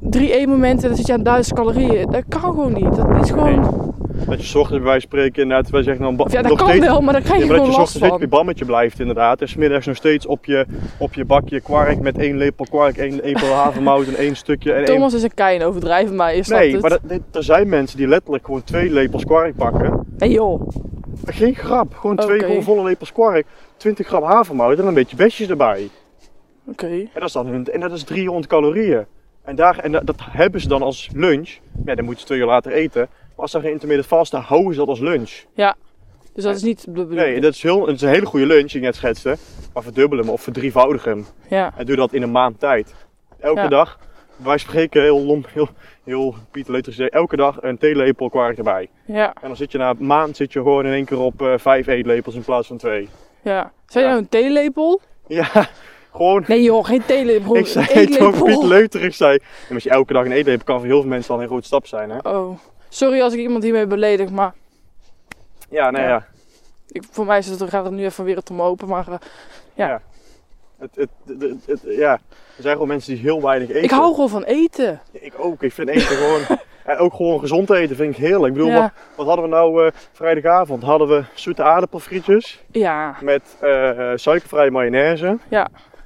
drie 0.00 0.32
eetmomenten, 0.38 0.88
dan 0.88 0.96
zit 0.96 1.06
je 1.06 1.12
aan 1.12 1.22
duizend 1.22 1.56
calorieën. 1.58 2.10
Dat 2.10 2.22
kan 2.28 2.40
gewoon 2.40 2.72
niet. 2.72 2.96
Dat 2.96 3.22
is 3.22 3.30
gewoon... 3.30 3.88
Dat 4.26 4.40
je 4.40 4.46
's 4.46 4.54
ochtends 4.54 4.82
bij 4.82 4.90
wijze 4.90 5.06
van 5.08 5.18
spreken 5.18 5.42
inderdaad, 5.42 5.70
wij 5.70 5.82
zeggen 5.82 6.02
dan 6.04 6.26
ja, 6.30 6.40
dat 6.42 6.50
nog 6.50 6.58
kan 6.58 6.68
steeds, 6.68 6.86
wel, 6.86 7.00
maar 7.00 7.12
daar 7.12 7.22
krijg 7.22 7.38
Ja, 7.40 7.44
je 7.46 7.50
dat 7.50 7.56
gewoon 7.60 7.70
je 7.70 7.74
's 7.74 7.78
last 7.78 7.94
ochtends 7.94 7.96
steeds 7.96 8.12
op 8.14 8.20
je 8.20 8.28
van. 8.28 8.38
bammetje 8.38 8.64
blijft 8.64 9.00
inderdaad. 9.00 9.40
En 9.40 9.48
smiddags 9.48 9.86
nog 9.86 9.96
steeds 9.96 10.26
op 10.26 10.44
je, 10.44 10.66
op 10.98 11.14
je 11.14 11.24
bakje 11.24 11.60
kwark 11.60 12.00
met 12.00 12.18
één 12.18 12.36
lepel 12.36 12.64
kwark, 12.70 12.96
één 12.96 13.20
lepel 13.22 13.52
havermout 13.52 14.06
en 14.06 14.16
één 14.16 14.36
stukje. 14.36 14.72
En 14.72 14.78
één... 14.84 14.86
Thomas 14.94 15.14
is 15.14 15.22
een 15.22 15.34
kei 15.34 15.64
overdrijven, 15.64 16.16
maar 16.16 16.36
je 16.36 16.42
snapt 16.42 16.62
Nee, 16.62 16.72
het. 16.72 16.80
maar 16.80 16.90
dat, 16.90 17.20
er 17.32 17.44
zijn 17.44 17.68
mensen 17.68 17.96
die 17.96 18.08
letterlijk 18.08 18.44
gewoon 18.44 18.64
twee 18.64 18.92
lepels 18.92 19.24
kwark 19.24 19.56
pakken. 19.56 20.06
Nee 20.18 20.30
joh. 20.30 20.68
Geen 21.24 21.54
grap, 21.54 21.94
gewoon 21.94 22.16
twee 22.16 22.38
gewoon 22.38 22.62
volle 22.62 22.82
lepels 22.82 23.12
kwark, 23.12 23.46
20 23.76 24.06
gram 24.06 24.22
havermout 24.22 24.78
en 24.78 24.86
een 24.86 24.94
beetje 24.94 25.16
besjes 25.16 25.48
erbij. 25.48 25.88
Oké. 26.66 26.86
En 26.86 27.08
dat 27.14 27.22
is 27.22 27.32
dan 27.32 27.46
hun, 27.46 27.66
en 27.66 27.80
dat 27.80 27.92
is 27.92 28.02
300 28.04 28.46
calorieën. 28.46 29.06
En, 29.42 29.56
daar, 29.56 29.78
en 29.78 29.92
dat, 29.92 30.06
dat 30.06 30.16
hebben 30.20 30.60
ze 30.60 30.68
dan 30.68 30.82
als 30.82 31.08
lunch. 31.14 31.58
Ja, 31.84 31.94
dan 31.94 32.04
moeten 32.04 32.20
ze 32.20 32.26
twee 32.26 32.38
uur 32.38 32.46
later 32.46 32.72
eten. 32.72 33.00
Maar 33.10 33.34
als 33.36 33.50
ze 33.50 33.60
geen 33.60 33.70
intermittent 33.70 34.08
vast, 34.08 34.30
dan 34.32 34.40
houden 34.40 34.72
ze 34.72 34.78
dat 34.78 34.88
als 34.88 35.00
lunch. 35.00 35.30
Dus 36.34 36.44
dat 36.44 36.56
is 36.56 36.62
niet 36.62 36.84
de 36.84 36.90
bedoeling. 36.90 37.20
Nee, 37.20 37.40
dat 37.40 37.52
is, 37.54 37.62
heel, 37.62 37.88
is 37.88 38.00
een 38.02 38.08
hele 38.08 38.26
goede 38.26 38.46
lunch, 38.46 38.66
die 38.68 38.76
ik 38.76 38.82
net 38.82 38.94
schetste. 38.94 39.36
Maar 39.74 39.82
verdubbel 39.82 40.18
hem 40.18 40.28
of 40.28 40.42
verdrievoudig 40.42 41.04
hem. 41.04 41.26
Ja. 41.48 41.72
En 41.76 41.86
doe 41.86 41.96
dat 41.96 42.12
in 42.12 42.22
een 42.22 42.30
maand 42.30 42.60
tijd. 42.60 42.94
Elke 43.38 43.60
Ja. 43.60 43.68
dag, 43.68 43.98
wij 44.42 44.58
spreken 44.58 45.02
heel 45.02 45.20
lomp, 45.24 45.46
heel, 45.52 45.68
heel 46.04 46.34
Pieter 46.50 46.72
Leuters 46.72 46.96
zei, 46.96 47.08
elke 47.08 47.36
dag 47.36 47.62
een 47.62 47.78
theelepel 47.78 48.28
kwark 48.30 48.58
erbij. 48.58 48.88
Ja. 49.04 49.26
En 49.26 49.48
dan 49.48 49.56
zit 49.56 49.72
je 49.72 49.78
na 49.78 49.90
een 49.90 50.06
maand 50.06 50.36
zit 50.36 50.52
je 50.52 50.58
gewoon 50.58 50.86
in 50.86 50.92
één 50.92 51.04
keer 51.04 51.18
op 51.20 51.42
eh, 51.42 51.52
vijf 51.56 51.86
eetlepels 51.86 52.34
in 52.34 52.42
plaats 52.44 52.66
van 52.68 52.76
twee. 52.76 53.08
Ja. 53.42 53.72
Zijn 53.86 54.04
Ja. 54.04 54.10
nou 54.10 54.22
een 54.22 54.28
theelepel? 54.28 55.00
Ja, 55.26 55.46
gewoon... 56.14 56.44
Nee 56.46 56.62
joh, 56.62 56.84
geen 56.84 57.04
theelepel. 57.06 57.56
ik 57.56 57.66
zei 57.66 57.86
het 57.86 57.96
over 57.96 58.04
Pieter 58.04 58.46
eetlepel. 58.48 58.66
Leuter. 58.68 59.04
Ik 59.04 59.14
zei, 59.14 59.38
en 59.68 59.74
als 59.74 59.82
je 59.82 59.90
elke 59.90 60.12
dag 60.12 60.24
een 60.24 60.32
eetlepel 60.32 60.64
kan 60.64 60.78
voor 60.78 60.86
heel 60.86 61.00
veel 61.00 61.10
mensen 61.10 61.34
al 61.34 61.40
een 61.42 61.46
grote 61.48 61.66
stap 61.66 61.86
zijn. 61.86 62.10
Hè? 62.10 62.18
Oh. 62.18 62.58
Sorry 62.88 63.20
als 63.20 63.32
ik 63.32 63.38
iemand 63.38 63.62
hiermee 63.62 63.86
beledig, 63.86 64.30
maar 64.30 64.54
Ja, 65.70 65.90
nee, 65.90 66.02
Ja. 66.02 66.08
ja. 66.08 66.26
ik, 66.88 67.02
voor 67.10 67.26
mij 67.26 67.38
is 67.38 67.46
het, 67.46 67.62
gaat 67.70 67.84
het 67.84 67.94
nu 67.94 68.04
even 68.04 68.24
weer 68.24 68.36
het 68.36 68.50
om 68.50 68.62
open. 68.62 68.88
Maar 68.88 69.08
eh, 69.08 69.14
Ja. 69.74 70.02
Het, 70.80 70.90
het, 70.96 71.08
het- 71.40 71.66
het- 71.66 71.82
ja. 71.96 72.12
Er 72.56 72.62
zijn 72.66 72.72
gewoon 72.72 72.88
mensen 72.88 73.14
die 73.14 73.22
heel 73.22 73.42
weinig 73.42 73.68
eten. 73.68 73.82
ik 73.82 73.90
hou 73.90 74.14
gewoon 74.14 74.28
van 74.28 74.42
eten. 74.42 75.00
Ik 75.12 75.32
ook. 75.36 75.62
Ik 75.62 75.72
vind 75.72 75.88
eten 75.88 76.02
gewoon... 76.16 76.40
En 76.84 76.96
ook 76.98 77.14
gewoon 77.14 77.40
gezond 77.40 77.70
eten 77.70 77.96
vind 77.96 78.12
ik 78.18 78.24
heerlijk. 78.24 78.46
Ik 78.46 78.52
bedoel, 78.52 78.68
Ja. 78.70 78.80
wat, 78.80 78.90
wat 79.16 79.26
hadden 79.26 79.44
we 79.44 79.50
nou 79.50 79.86
eh, 79.86 79.92
vrijdagavond? 80.12 80.82
Hadden 80.82 81.08
we 81.08 81.24
zoete 81.34 81.62
aardappelfrietjes 81.62 82.62
Ja. 82.70 83.16
met 83.20 83.56
eh, 83.60 84.12
suikervrije 84.14 84.70
mayonaise. 84.70 85.38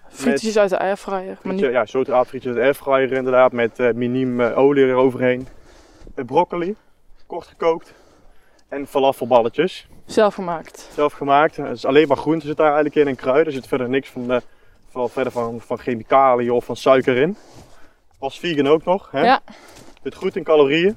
Frietjes 0.09 0.59
uit 0.59 0.71
de 0.71 0.79
airfryer. 0.79 1.37
Frietje, 1.41 1.71
ja, 1.71 1.87
zoete 1.87 2.11
aardappelfrietjes 2.11 2.53
uit 2.53 2.61
de 2.61 2.67
airfryer 2.67 3.13
inderdaad. 3.13 3.53
Met 3.53 3.79
eh 3.79 3.93
miniem 3.93 4.41
olie 4.41 4.85
eroverheen. 4.87 5.47
Broccoli, 6.15 6.77
kort 7.27 7.47
gekookt. 7.47 7.95
En 8.69 8.87
falafelballetjes. 8.87 9.89
Zelf 10.07 10.35
gemaakt. 10.35 10.89
Zelf 10.95 11.13
gemaakt. 11.13 11.57
Het 11.57 11.77
is 11.77 11.85
alleen 11.87 12.09
maar 12.09 12.17
groente 12.17 12.47
zit 12.47 12.57
daar 12.57 12.67
eigenlijk 12.67 12.95
in 12.97 13.07
en 13.09 13.17
kruiden. 13.17 13.47
Er 13.47 13.53
zit 13.53 13.67
verder 13.67 13.89
niks 13.89 14.09
van, 14.11 14.41
eh, 14.95 15.01
van, 15.01 15.11
verder 15.11 15.33
van, 15.33 15.61
van 15.61 15.79
chemicaliën 15.79 16.51
of 16.51 16.65
van 16.65 16.77
suiker 16.77 17.17
in. 17.17 17.37
Was 18.19 18.39
vegan 18.39 18.67
ook 18.67 18.85
nog. 18.85 19.11
Hè? 19.11 19.25
Ja. 19.25 19.41
Zit 20.03 20.15
goed 20.15 20.37
in 20.37 20.43
calorieën. 20.45 20.97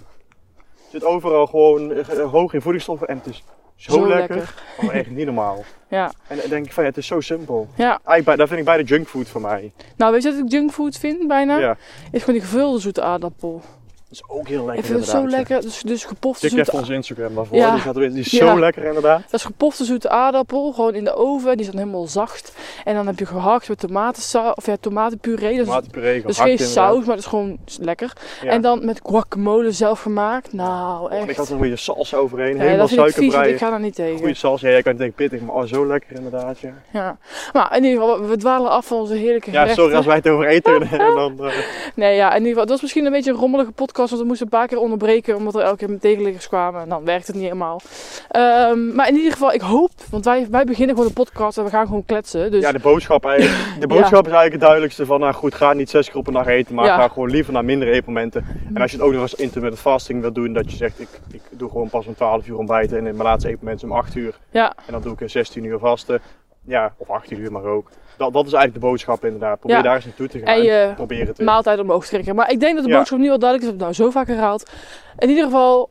Zit 0.91 1.03
overal 1.03 1.45
gewoon 1.47 1.91
eh, 1.91 2.31
hoog 2.31 2.53
in 2.53 2.61
voedingsstoffen 2.61 3.07
en 3.07 3.17
het 3.17 3.25
is 3.25 3.43
zo, 3.75 3.91
Zo 3.91 4.07
lekker. 4.07 4.35
lekker. 4.35 4.63
Oh, 4.81 4.93
echt 4.95 5.09
niet 5.09 5.25
normaal. 5.25 5.63
Ja. 5.89 6.11
En 6.27 6.37
dan 6.37 6.49
denk 6.49 6.65
ik 6.65 6.73
van 6.73 6.83
ja, 6.83 6.89
het 6.89 6.97
is 6.97 7.07
zo 7.07 7.19
simpel. 7.19 7.67
Ja. 7.75 7.99
Eigenlijk, 8.03 8.37
daar 8.37 8.47
vind 8.47 8.59
ik 8.59 8.65
bijna 8.65 8.83
junkfood 8.83 9.27
voor 9.27 9.41
mij. 9.41 9.71
Nou, 9.95 10.11
weet 10.11 10.23
je 10.23 10.31
wat 10.31 10.39
ik 10.39 10.51
junkfood 10.51 10.97
vind 10.97 11.27
bijna? 11.27 11.57
Ja. 11.57 11.77
Is 12.11 12.23
gewoon 12.23 12.39
die 12.39 12.49
gevulde 12.49 12.79
zoete 12.79 13.01
aardappel. 13.01 13.61
Dat 14.09 14.17
is 14.17 14.23
ook 14.27 14.47
heel 14.47 14.65
lekker 14.65 14.77
Ik 14.83 14.85
vind 14.85 14.99
het 14.99 15.09
zo 15.09 15.27
lekker. 15.27 15.61
Dus, 15.61 15.81
dus 15.81 16.03
gepofte 16.05 16.47
Check 16.47 16.51
even 16.57 16.65
zoete 16.65 16.79
onze 16.81 16.93
Instagram 16.93 17.35
daarvoor. 17.35 17.57
Ja. 17.57 17.71
Die, 17.71 17.81
gaat 17.81 17.95
weer, 17.95 18.09
die 18.09 18.19
is 18.19 18.31
Ja. 18.31 18.51
zo 18.53 18.59
lekker 18.59 18.83
inderdaad. 18.83 19.21
Dat 19.21 19.33
is 19.39 19.43
gepofte 19.45 19.85
zoete 19.85 20.09
aardappel, 20.09 20.71
gewoon 20.71 20.93
in 20.95 21.03
de 21.03 21.15
oven. 21.15 21.51
Die 21.57 21.65
is 21.65 21.71
dan 21.71 21.79
helemaal 21.81 22.07
zacht. 22.07 22.53
En 22.83 22.95
dan 22.95 23.07
heb 23.07 23.19
je 23.19 23.25
gehakt 23.25 23.69
met 23.69 23.79
tomatensaus, 23.79 24.55
of 24.55 24.65
ja, 24.65 24.75
tomatenpuree. 24.79 25.57
Dat 25.57 25.67
is, 25.67 25.71
dat 25.73 25.83
is 25.85 25.99
gehakt 26.11 26.37
geen 26.41 26.49
inderdaad. 26.49 26.67
saus, 26.73 26.97
maar 26.97 27.05
dat 27.15 27.17
is 27.17 27.25
gewoon 27.25 27.57
lekker. 27.79 28.13
Ja. 28.43 28.49
En 28.49 28.61
dan 28.61 28.85
met 28.85 28.99
guacamole 29.03 29.71
zelf 29.71 30.01
gemaakt. 30.01 30.53
Nou, 30.53 31.03
Oh, 31.05 31.13
en 31.13 31.21
ik 31.21 31.27
echt. 31.27 31.37
had 31.37 31.45
er 31.47 31.53
nog 31.53 31.61
een 31.63 31.69
beetje 31.69 31.83
salsa 31.83 32.17
overheen. 32.17 32.55
Ja, 32.55 32.61
helemaal 32.61 32.77
dat 32.77 32.89
ik 32.91 32.95
suikervrij. 33.13 33.49
ik 33.51 33.57
ga 33.57 33.69
daar 33.69 33.79
niet 33.79 33.95
tegen. 33.95 34.17
Goede 34.17 34.33
salsa. 34.33 34.65
Ja, 34.67 34.73
jij 34.73 34.81
kan 34.81 34.95
denken 34.95 35.15
pittig, 35.15 35.41
maar 35.41 35.55
oh, 35.55 35.63
zo 35.63 35.87
lekker 35.87 36.15
inderdaad. 36.15 36.59
Ja, 36.59 36.73
Ja. 36.93 37.17
Maar 37.53 37.77
in 37.77 37.83
ieder 37.83 38.01
geval, 38.01 38.25
we 38.27 38.37
dwalen 38.37 38.69
af 38.71 38.85
van 38.85 38.97
onze 38.97 39.13
heerlijke 39.13 39.51
ja 39.51 39.67
sorry 39.73 39.95
als 39.95 40.05
wij 40.05 40.15
het 40.15 40.27
over 40.27 40.47
eten 40.47 40.87
hebben. 40.87 41.15
Dan, 41.15 41.39
eh, 41.49 41.53
Nee, 41.95 42.15
ja, 42.15 42.27
in 42.29 42.33
ieder 42.35 42.47
geval, 42.47 42.61
het 42.61 42.69
was 42.71 42.81
misschien 42.81 43.05
een 43.05 43.11
beetje 43.11 43.31
een 43.31 43.37
rommelige 43.37 43.71
podcast, 43.71 43.95
want 43.97 44.21
we 44.21 44.23
moesten 44.23 44.45
een 44.45 44.57
paar 44.57 44.67
keer 44.67 44.77
onderbreken, 44.79 45.35
omdat 45.35 45.55
er 45.55 45.61
elke 45.61 45.85
keer 45.85 45.99
tegenliggers 45.99 46.47
kwamen. 46.47 46.81
En 46.81 46.89
dan 46.89 47.05
werkt 47.05 47.27
het 47.27 47.35
niet 47.35 47.45
helemaal. 47.45 47.81
Ehm, 48.29 48.95
maar 48.95 49.07
in 49.07 49.15
ieder 49.15 49.31
geval, 49.31 49.53
ik 49.53 49.61
hoop, 49.61 49.91
want 50.09 50.25
wij, 50.25 50.47
wij 50.49 50.63
beginnen 50.65 50.95
gewoon 50.95 51.09
de 51.09 51.15
podcast 51.21 51.57
en 51.57 51.63
we 51.63 51.69
gaan 51.69 51.85
gewoon 51.85 52.05
kletsen. 52.05 52.51
Dus 52.51 52.61
ja, 52.61 52.71
de 52.71 52.79
boodschap, 52.79 53.25
eigenlijk, 53.25 53.57
de 53.81 53.87
boodschap 53.87 54.19
is 54.25 54.31
eigenlijk 54.33 54.51
het 54.51 54.61
duidelijkste 54.61 55.05
van, 55.05 55.19
nou 55.19 55.33
goed, 55.33 55.53
ga 55.55 55.73
niet 55.73 55.89
zes 55.89 56.07
keer 56.07 56.19
op 56.19 56.27
een 56.27 56.33
dag 56.33 56.47
eten, 56.47 56.75
maar 56.75 56.85
Ja. 56.85 56.95
ga 56.97 57.07
gewoon 57.07 57.29
liever 57.29 57.53
naar 57.53 57.65
mindere 57.65 57.91
eetmomenten. 57.91 58.45
En 58.73 58.81
als 58.81 58.91
je 58.91 58.97
het 58.97 59.05
ook 59.05 59.13
nog 59.13 59.21
eens 59.21 59.35
intermittent 59.35 59.81
fasting 59.81 60.21
wil 60.21 60.31
doen, 60.33 60.53
dat 60.53 60.71
je 60.71 60.77
zegt, 60.77 60.99
ik, 60.99 61.09
ik 61.31 61.41
doe 61.49 61.69
gewoon 61.69 61.89
pas 61.89 62.05
om 62.05 62.15
12 62.15 62.47
uur 62.47 62.57
ontbijten 62.57 62.97
en 62.97 63.07
in 63.07 63.15
mijn 63.15 63.27
laatste 63.27 63.49
eetmoment 63.49 63.77
is 63.77 63.89
om 63.89 63.91
8 63.95 64.15
uur. 64.15 64.37
ja, 64.51 64.73
En 64.85 64.91
dan 64.93 65.01
doe 65.01 65.13
ik 65.13 65.21
een 65.21 65.29
16 65.29 65.63
uur 65.63 65.79
vasten. 65.79 66.21
Ja, 66.65 66.93
of 66.97 67.09
18 67.09 67.39
uur 67.39 67.51
mag 67.51 67.63
ook. 67.63 67.89
Dat, 68.17 68.33
dat 68.33 68.45
is 68.45 68.53
eigenlijk 68.53 68.73
de 68.73 68.87
boodschap 68.89 69.25
inderdaad. 69.25 69.59
Probeer 69.59 69.77
Ja. 69.77 69.83
daar 69.83 69.95
eens 69.95 70.05
naartoe 70.05 70.27
te 70.27 70.37
gaan. 70.37 70.47
en 70.47 70.61
je 70.61 70.91
Probeer 70.95 71.27
het 71.27 71.39
maaltijd 71.39 71.79
omhoog 71.79 72.03
te 72.03 72.09
trekken. 72.09 72.35
Maar 72.35 72.51
ik 72.51 72.59
denk 72.59 72.75
dat 72.75 72.85
de 72.85 72.91
boodschap 72.91 73.19
nu 73.19 73.27
wel 73.27 73.39
duidelijk 73.39 73.69
is, 73.69 73.75
ik 73.75 73.79
heb 73.79 73.89
het 73.89 73.97
nou 73.99 74.11
zo 74.11 74.19
vaak 74.19 74.27
herhaald. 74.27 74.69
In 75.17 75.29
ieder 75.29 75.43
geval, 75.43 75.89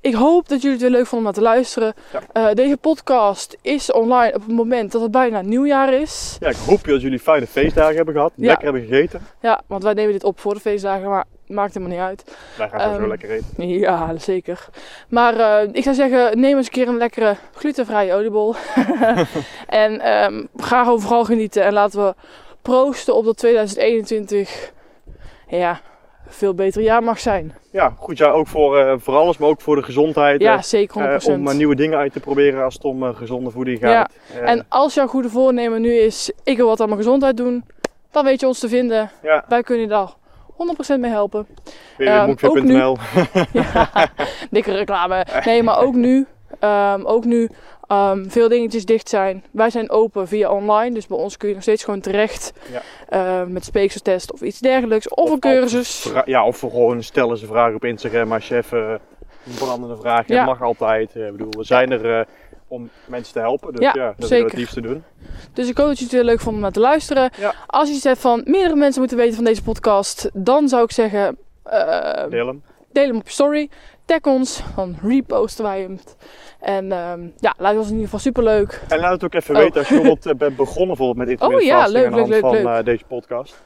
ik 0.00 0.14
hoop 0.14 0.48
dat 0.48 0.62
jullie 0.62 0.76
het 0.76 0.86
weer 0.86 0.96
leuk 0.96 1.06
vonden 1.06 1.18
om 1.18 1.24
naar 1.24 1.32
te 1.44 1.54
luisteren. 1.56 1.94
Ja. 2.12 2.20
Eh, 2.48 2.54
deze 2.54 2.76
podcast 2.76 3.56
is 3.62 3.92
online 3.92 4.34
op 4.34 4.40
het 4.42 4.52
moment 4.52 4.92
dat 4.92 5.02
het 5.02 5.10
bijna 5.10 5.40
nieuwjaar 5.40 5.92
is. 5.92 6.36
Ja, 6.40 6.48
ik 6.48 6.56
hoop 6.66 6.84
dat 6.84 7.00
jullie 7.00 7.18
fijne 7.18 7.46
feestdagen 7.46 7.96
hebben 7.96 8.14
gehad. 8.14 8.32
Ja. 8.34 8.46
Lekker 8.46 8.64
hebben 8.64 8.82
gegeten. 8.86 9.20
Ja, 9.40 9.60
want 9.66 9.82
wij 9.82 9.92
nemen 9.92 10.12
dit 10.12 10.24
op 10.24 10.40
voor 10.40 10.54
de 10.54 10.60
feestdagen, 10.60 11.08
maar 11.08 11.24
maakt 11.48 11.74
helemaal 11.74 11.96
niet 11.96 12.06
uit. 12.06 12.24
Wij 12.56 12.68
gaan 12.68 12.80
sowieso 12.80 13.00
Ehm, 13.00 13.08
lekker 13.08 13.30
eten. 13.30 13.68
Ja, 13.68 14.18
zeker. 14.18 14.66
Maar 15.08 15.36
eh, 15.36 15.68
ik 15.72 15.82
zou 15.82 15.94
zeggen, 15.94 16.40
neem 16.40 16.56
eens 16.56 16.66
een 16.66 16.72
keer 16.72 16.88
een 16.88 16.96
lekkere 16.96 17.36
glutenvrije 17.54 18.14
oliebol. 18.14 18.54
en 19.66 20.00
ehm, 20.00 20.44
ga 20.56 20.82
gewoon 20.82 21.00
vooral 21.00 21.24
genieten. 21.24 21.62
En 21.64 21.72
laten 21.72 22.04
we 22.04 22.14
proosten 22.62 23.14
op 23.14 23.24
dat 23.24 23.36
2021 23.36 24.72
ja, 25.48 25.80
veel 26.26 26.54
beter 26.54 26.82
jaar 26.82 27.02
mag 27.02 27.18
zijn. 27.20 27.54
Ja, 27.72 27.94
goed 27.98 28.18
jaar 28.18 28.32
ook 28.32 28.46
voor, 28.46 28.78
eh, 28.78 28.94
voor 28.98 29.14
alles, 29.16 29.38
maar 29.38 29.48
ook 29.48 29.60
voor 29.60 29.76
de 29.76 29.82
gezondheid. 29.82 30.40
Ja, 30.40 30.54
eh, 30.56 30.62
zeker 30.62 30.94
100%. 30.94 31.46
eh, 31.46 31.50
om 31.50 31.56
nieuwe 31.56 31.74
dingen 31.74 31.98
uit 31.98 32.12
te 32.12 32.20
proberen 32.20 32.64
als 32.64 32.74
het 32.74 32.84
om 32.84 33.14
gezonde 33.14 33.50
voeding 33.50 33.78
gaat. 33.78 34.10
Ja, 34.34 34.40
En 34.40 34.64
als 34.68 34.94
jouw 34.94 35.06
goede 35.06 35.28
voornemen 35.30 35.80
nu 35.80 35.92
is, 35.94 36.32
ik 36.44 36.56
wil 36.56 36.66
wat 36.66 36.80
aan 36.80 36.86
mijn 36.88 37.00
gezondheid 37.00 37.36
doen, 37.36 37.64
dan 38.10 38.24
weet 38.24 38.40
je 38.40 38.46
ons 38.46 38.58
te 38.58 38.68
vinden. 38.68 39.10
ja, 39.22 39.44
Wij 39.48 39.62
kunnen 39.62 39.84
je 39.84 39.90
daar 39.90 40.12
100% 40.96 40.98
mee 41.00 41.10
helpen. 41.10 41.46
weer 41.96 42.08
ehm. 42.08 42.26
Ja, 43.52 43.90
dikke 44.50 44.72
reclame. 44.72 45.26
Nee, 45.44 45.62
maar 45.62 45.78
ook 45.80 45.94
nu. 45.94 46.26
ehm, 46.60 47.04
ook 47.04 47.24
nu 47.24 47.48
ehm, 47.86 48.28
veel 48.28 48.48
dingetjes 48.48 48.84
dicht 48.84 49.08
zijn. 49.08 49.44
Wij 49.50 49.70
zijn 49.70 49.90
open 49.90 50.28
via 50.28 50.50
online. 50.50 50.94
Dus 50.94 51.06
bij 51.06 51.18
ons 51.18 51.36
kun 51.36 51.48
je 51.48 51.54
nog 51.54 51.62
steeds 51.62 51.84
gewoon 51.84 52.00
terecht. 52.00 52.52
Ja. 53.10 53.44
met 53.48 53.64
speekseltest 53.64 54.32
of 54.32 54.40
iets 54.40 54.58
dergelijks. 54.58 55.08
Of, 55.08 55.16
Of 55.24 55.30
een 55.30 55.38
cursus. 55.40 56.12
Ja, 56.24 56.44
of 56.46 56.60
gewoon 56.60 57.02
stellen 57.02 57.36
ze 57.38 57.46
vragen 57.46 57.74
op 57.74 57.84
Instagram 57.84 58.32
als 58.32 58.48
je 58.48 58.56
even 58.56 59.00
een 59.46 59.54
brandende 59.58 59.96
vraag 59.96 60.16
hebt. 60.16 60.28
Ja. 60.28 60.44
mag 60.44 60.62
altijd. 60.62 61.16
Eh, 61.16 61.26
Ik 61.26 61.32
bedoel, 61.32 61.50
we 61.58 61.64
zijn 61.64 61.90
er 61.90 62.18
eh, 62.18 62.24
om 62.68 62.90
mensen 63.04 63.32
te 63.32 63.38
helpen. 63.38 63.72
Dus 63.72 63.80
Ja, 63.82 63.92
ja, 63.94 64.06
dat 64.06 64.14
we 64.18 64.26
zeker. 64.26 64.46
het 64.46 64.56
liefste 64.58 64.80
doen. 64.80 65.04
Dus 65.52 65.68
ik 65.68 65.76
hoop 65.76 65.86
dat 65.86 65.98
je 65.98 66.04
het 66.04 66.12
weer 66.12 66.24
leuk 66.24 66.40
vond 66.40 66.54
om 66.56 66.62
naar 66.62 66.72
te 66.72 66.80
luisteren. 66.80 67.30
Ja. 67.38 67.54
Als 67.66 67.88
je 67.88 67.94
iets 67.94 68.04
hebt 68.04 68.18
van 68.20 68.42
meerdere 68.44 68.76
mensen 68.76 69.00
moeten 69.00 69.18
weten 69.18 69.34
van 69.34 69.44
deze 69.44 69.62
podcast. 69.62 70.30
Dan 70.32 70.68
zou 70.68 70.82
ik 70.84 70.92
zeggen, 70.92 71.38
ehm, 71.64 72.30
Deel 72.30 72.46
hem. 72.46 72.62
deel 72.92 73.06
hem 73.06 73.16
op 73.16 73.26
je 73.26 73.32
story. 73.32 73.70
Tag 74.04 74.20
ons. 74.22 74.62
Dan 74.76 74.96
reposten 75.02 75.64
wij 75.64 75.80
hem. 75.80 76.00
En 76.60 76.92
ehm, 76.92 77.20
ja, 77.40 77.54
lijkt 77.58 77.76
ons 77.78 77.86
in 77.86 77.92
ieder 77.92 78.04
geval 78.04 78.20
super 78.20 78.42
leuk. 78.42 78.82
En 78.88 78.98
laat 78.98 79.12
het 79.12 79.24
ook 79.24 79.34
even 79.34 79.54
Oh. 79.56 79.60
weten 79.62 79.78
als 79.78 79.88
je 79.88 79.94
bijvoorbeeld 79.94 80.26
eh, 80.26 80.34
bent 80.38 80.56
begonnen 80.56 80.86
bijvoorbeeld 80.86 81.16
met 81.18 81.28
intermittent 81.28 81.70
Oh 81.72 81.76
ja, 81.76 81.82
fasting 81.82 82.02
leuk, 82.02 82.06
aan 82.06 82.12
de 82.12 82.18
hand 82.18 82.30
leuk, 82.32 82.40
van 82.64 82.72
leuk, 82.72 82.78
eh, 82.78 82.84
deze 82.84 83.04
podcast. 83.04 83.62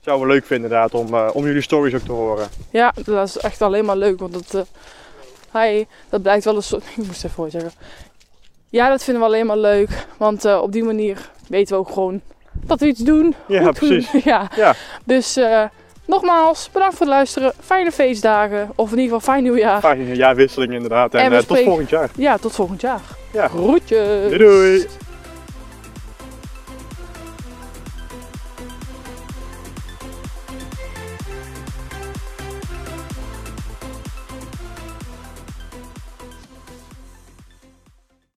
Zouden 0.00 0.26
we 0.26 0.32
leuk 0.32 0.44
vinden 0.44 0.70
inderdaad 0.70 0.94
om, 0.94 1.14
eh, 1.14 1.30
om 1.32 1.44
jullie 1.44 1.62
stories 1.62 1.94
ook 1.94 2.00
te 2.00 2.12
horen. 2.12 2.48
Ja, 2.70 2.92
dat 3.04 3.28
is 3.28 3.36
echt 3.38 3.62
alleen 3.62 3.84
maar 3.84 3.96
leuk. 3.96 4.18
Want 4.18 4.32
dat, 4.32 4.66
eh, 5.52 5.62
hi, 5.62 5.84
dat 6.08 6.22
blijkt 6.22 6.44
wel 6.44 6.56
een 6.56 6.62
soort... 6.62 6.84
Ik 6.96 6.96
moest 6.96 7.24
even 7.24 7.30
voor 7.30 7.50
zeggen. 7.50 7.70
Ja, 8.70 8.88
dat 8.88 9.04
vinden 9.04 9.22
we 9.22 9.28
alleen 9.28 9.46
maar 9.46 9.58
leuk. 9.58 10.06
Want 10.16 10.44
eh, 10.44 10.60
op 10.62 10.72
die 10.72 10.84
manier 10.84 11.30
weten 11.48 11.74
we 11.74 11.80
ook 11.80 11.90
gewoon 11.90 12.20
dat 12.52 12.80
we 12.80 12.86
iets 12.86 13.00
doen. 13.00 13.34
Ja, 13.46 13.62
goed 13.62 13.80
doen. 13.80 13.88
precies. 13.88 14.24
ja. 14.24 14.50
Ja. 14.56 14.74
Dus 15.04 15.36
eh, 15.36 15.64
nogmaals, 16.06 16.70
bedankt 16.72 16.96
voor 16.96 17.06
het 17.06 17.14
luisteren. 17.14 17.52
Fijne 17.60 17.92
feestdagen. 17.92 18.70
Of 18.74 18.92
in 18.92 18.98
ieder 18.98 19.14
geval 19.14 19.32
fijn 19.32 19.42
nieuwjaar. 19.42 19.80
Fijne 19.80 20.14
jaarwisseling 20.14 20.72
inderdaad. 20.72 21.14
En, 21.14 21.32
eh, 21.32 21.38
tot 21.38 21.58
volgend 21.58 21.90
jaar. 21.90 22.10
Ja, 22.16 22.36
tot 22.36 22.52
volgend 22.52 22.80
jaar. 22.80 23.00
Ja. 23.32 23.48
Groetjes. 23.48 24.28
Doei 24.28 24.38
doei! 24.38 24.86